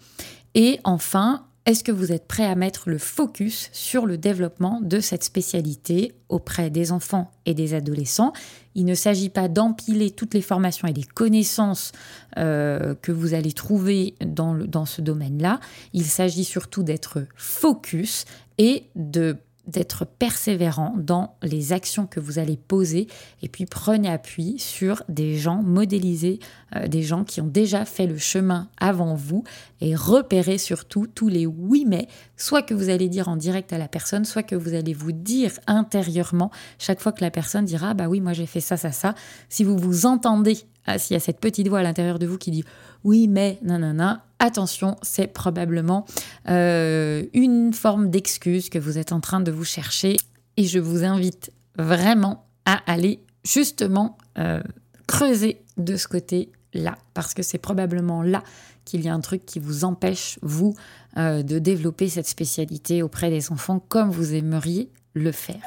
Et 0.55 0.81
enfin, 0.83 1.47
est-ce 1.67 1.83
que 1.83 1.91
vous 1.91 2.13
êtes 2.13 2.29
prêt 2.29 2.45
à 2.45 2.55
mettre 2.55 2.89
le 2.89 2.97
focus 2.97 3.71
sur 3.73 4.07
le 4.07 4.17
développement 4.17 4.81
de 4.81 5.01
cette 5.01 5.25
spécialité 5.25 6.15
auprès 6.29 6.71
des 6.71 6.93
enfants 6.93 7.33
et 7.45 7.55
des 7.55 7.75
adolescents? 7.75 8.33
Il 8.77 8.85
ne 8.85 8.95
s'agit 8.95 9.31
pas 9.31 9.49
d'empiler 9.49 10.13
toutes 10.13 10.35
les 10.35 10.43
formations 10.43 10.87
et 10.87 10.93
les 10.93 11.03
connaissances 11.03 11.91
euh, 12.39 12.95
que 13.03 13.11
vous 13.11 13.35
allez 13.35 13.53
trouver 13.53 14.15
dans, 14.25 14.55
dans 14.55 14.87
ce 14.87 15.03
domaine-là. 15.03 15.59
Il 15.93 16.05
s'agit 16.05 16.45
surtout 16.45 16.85
d'être 16.85 17.27
focus 17.35 18.27
et 18.59 18.85
de 18.95 19.37
d'être 19.67 20.05
persévérant 20.05 20.95
dans 20.97 21.37
les 21.43 21.73
actions 21.73 22.07
que 22.07 22.21
vous 22.21 22.39
allez 22.39 22.57
poser. 22.57 23.09
Et 23.43 23.49
puis 23.49 23.67
prenez 23.67 24.09
appui 24.09 24.59
sur 24.59 25.03
des 25.09 25.37
gens 25.37 25.63
modélisés, 25.63 26.39
euh, 26.75 26.87
des 26.87 27.03
gens 27.03 27.25
qui 27.25 27.41
ont 27.41 27.47
déjà 27.47 27.85
fait 27.85 28.07
le 28.07 28.19
chemin 28.19 28.69
avant 28.79 29.15
vous. 29.15 29.45
Et 29.81 29.95
repérez 29.95 30.59
surtout 30.59 31.07
tous 31.07 31.29
les 31.29 31.47
oui 31.47 31.85
mais, 31.87 32.09
soit 32.37 32.63
que 32.63 32.75
vous 32.75 32.89
allez 32.89 33.09
dire 33.09 33.29
en 33.29 33.37
direct 33.37 33.73
à 33.73 33.79
la 33.79 33.89
personne, 33.89 34.25
soit 34.25 34.43
que 34.43 34.57
vous 34.57 34.75
allez 34.75 34.95
vous 34.95 35.13
dire 35.13 35.53
intérieurement 35.67 36.51
chaque 36.79 37.01
fois 37.01 37.13
que 37.13 37.23
la 37.23 37.31
personne 37.31 37.65
dira 37.65 37.95
bah 37.95 38.09
oui 38.09 38.21
moi 38.21 38.33
j'ai 38.33 38.47
fait 38.47 38.61
ça 38.61 38.77
ça 38.77 38.93
ça. 38.93 39.15
Si 39.49 39.65
vous 39.65 39.77
vous 39.77 40.07
entendez, 40.07 40.59
ah, 40.87 40.99
s'il 40.99 41.15
y 41.15 41.17
a 41.17 41.21
cette 41.21 41.41
petite 41.41 41.69
voix 41.69 41.81
à 41.81 41.83
l'intérieur 41.83 42.19
de 42.19 42.27
vous 42.27 42.39
qui 42.39 42.51
dit 42.51 42.65
oui 43.05 43.29
mais 43.29 43.59
nanana, 43.63 44.26
attention, 44.39 44.97
c'est 45.03 45.27
probablement 45.27 46.07
euh, 46.49 47.25
une 47.33 47.73
forme 47.73 48.11
d'excuse 48.11 48.69
que 48.69 48.79
vous 48.79 48.99
êtes 48.99 49.13
en 49.13 49.21
train 49.21 49.41
de 49.41 49.51
vous 49.51 49.65
chercher. 49.65 50.17
Et 50.57 50.65
je 50.65 50.79
vous 50.79 51.05
invite 51.05 51.53
vraiment 51.79 52.47
à 52.65 52.81
aller 52.87 53.21
justement 53.45 54.17
euh, 54.39 54.63
creuser 55.07 55.63
de 55.77 55.97
ce 55.97 56.09
côté-là, 56.09 56.97
parce 57.15 57.35
que 57.35 57.43
c'est 57.43 57.59
probablement 57.59 58.23
là 58.23 58.43
qu'il 58.85 59.03
y 59.03 59.09
a 59.09 59.15
un 59.15 59.21
truc 59.21 59.45
qui 59.45 59.59
vous 59.59 59.85
empêche, 59.85 60.39
vous, 60.43 60.75
euh, 61.19 61.43
de 61.43 61.59
développer 61.59 62.09
cette 62.09 62.29
spécialité 62.29 63.03
auprès 63.03 63.31
des 63.31 63.51
enfants 63.51 63.81
comme 63.89 64.11
vous 64.11 64.35
aimeriez 64.35 64.91
le 65.15 65.33
faire. 65.33 65.63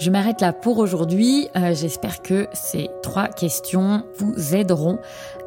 Je 0.00 0.10
m'arrête 0.10 0.40
là 0.40 0.54
pour 0.54 0.78
aujourd'hui. 0.78 1.48
J'espère 1.72 2.22
que 2.22 2.46
ces 2.54 2.88
trois 3.02 3.28
questions 3.28 4.04
vous 4.16 4.54
aideront 4.54 4.98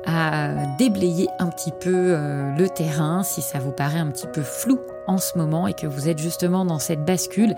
à 0.05 0.67
déblayer 0.77 1.27
un 1.39 1.47
petit 1.47 1.71
peu 1.71 1.93
euh, 1.93 2.51
le 2.55 2.69
terrain 2.69 3.23
si 3.23 3.41
ça 3.41 3.59
vous 3.59 3.71
paraît 3.71 3.99
un 3.99 4.11
petit 4.11 4.27
peu 4.27 4.41
flou 4.41 4.79
en 5.07 5.17
ce 5.17 5.37
moment 5.37 5.67
et 5.67 5.73
que 5.73 5.87
vous 5.87 6.07
êtes 6.07 6.19
justement 6.19 6.65
dans 6.65 6.79
cette 6.79 7.03
bascule. 7.03 7.55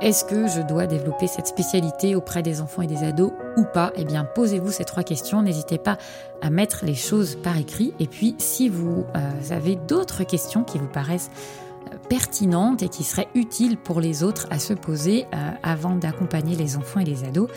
Est-ce 0.00 0.24
que 0.24 0.46
je 0.48 0.60
dois 0.60 0.86
développer 0.86 1.28
cette 1.28 1.46
spécialité 1.46 2.14
auprès 2.14 2.42
des 2.42 2.60
enfants 2.60 2.82
et 2.82 2.86
des 2.86 3.04
ados 3.04 3.32
ou 3.56 3.64
pas? 3.64 3.92
Eh 3.96 4.04
bien, 4.04 4.24
posez-vous 4.24 4.70
ces 4.70 4.84
trois 4.84 5.02
questions. 5.02 5.40
N'hésitez 5.40 5.78
pas 5.78 5.96
à 6.42 6.50
mettre 6.50 6.84
les 6.84 6.94
choses 6.94 7.36
par 7.36 7.56
écrit. 7.56 7.94
Et 8.00 8.06
puis, 8.06 8.34
si 8.38 8.68
vous 8.68 9.06
euh, 9.16 9.54
avez 9.54 9.76
d'autres 9.76 10.24
questions 10.24 10.64
qui 10.64 10.78
vous 10.78 10.88
paraissent 10.88 11.30
euh, 11.30 11.63
pertinentes 12.08 12.82
et 12.82 12.88
qui 12.88 13.04
seraient 13.04 13.28
utiles 13.34 13.76
pour 13.76 14.00
les 14.00 14.22
autres 14.22 14.46
à 14.50 14.58
se 14.58 14.74
poser 14.74 15.26
avant 15.62 15.96
d'accompagner 15.96 16.56
les 16.56 16.76
enfants 16.76 17.00
et 17.00 17.04
les 17.04 17.24
ados, 17.24 17.48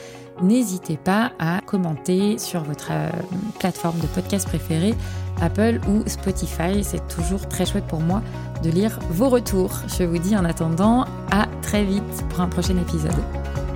n'hésitez 0.42 0.98
pas 0.98 1.32
à 1.40 1.62
commenter 1.66 2.38
sur 2.38 2.63
votre 2.63 2.90
euh, 2.92 3.10
plateforme 3.60 4.00
de 4.00 4.08
podcast 4.08 4.48
préférée, 4.48 4.94
Apple 5.42 5.80
ou 5.88 6.08
Spotify. 6.08 6.84
C'est 6.84 7.06
toujours 7.08 7.48
très 7.48 7.66
chouette 7.66 7.86
pour 7.88 8.02
moi 8.02 8.22
de 8.63 8.70
lire 8.70 9.00
vos 9.12 9.30
retours. 9.30 9.72
Je 9.98 10.04
vous 10.04 10.18
dis 10.18 10.36
en 10.36 10.46
attendant 10.46 11.06
à 11.32 11.48
très 11.62 11.84
vite 11.84 12.24
pour 12.30 12.42
un 12.42 12.48
prochain 12.48 12.78
épisode. 12.78 13.66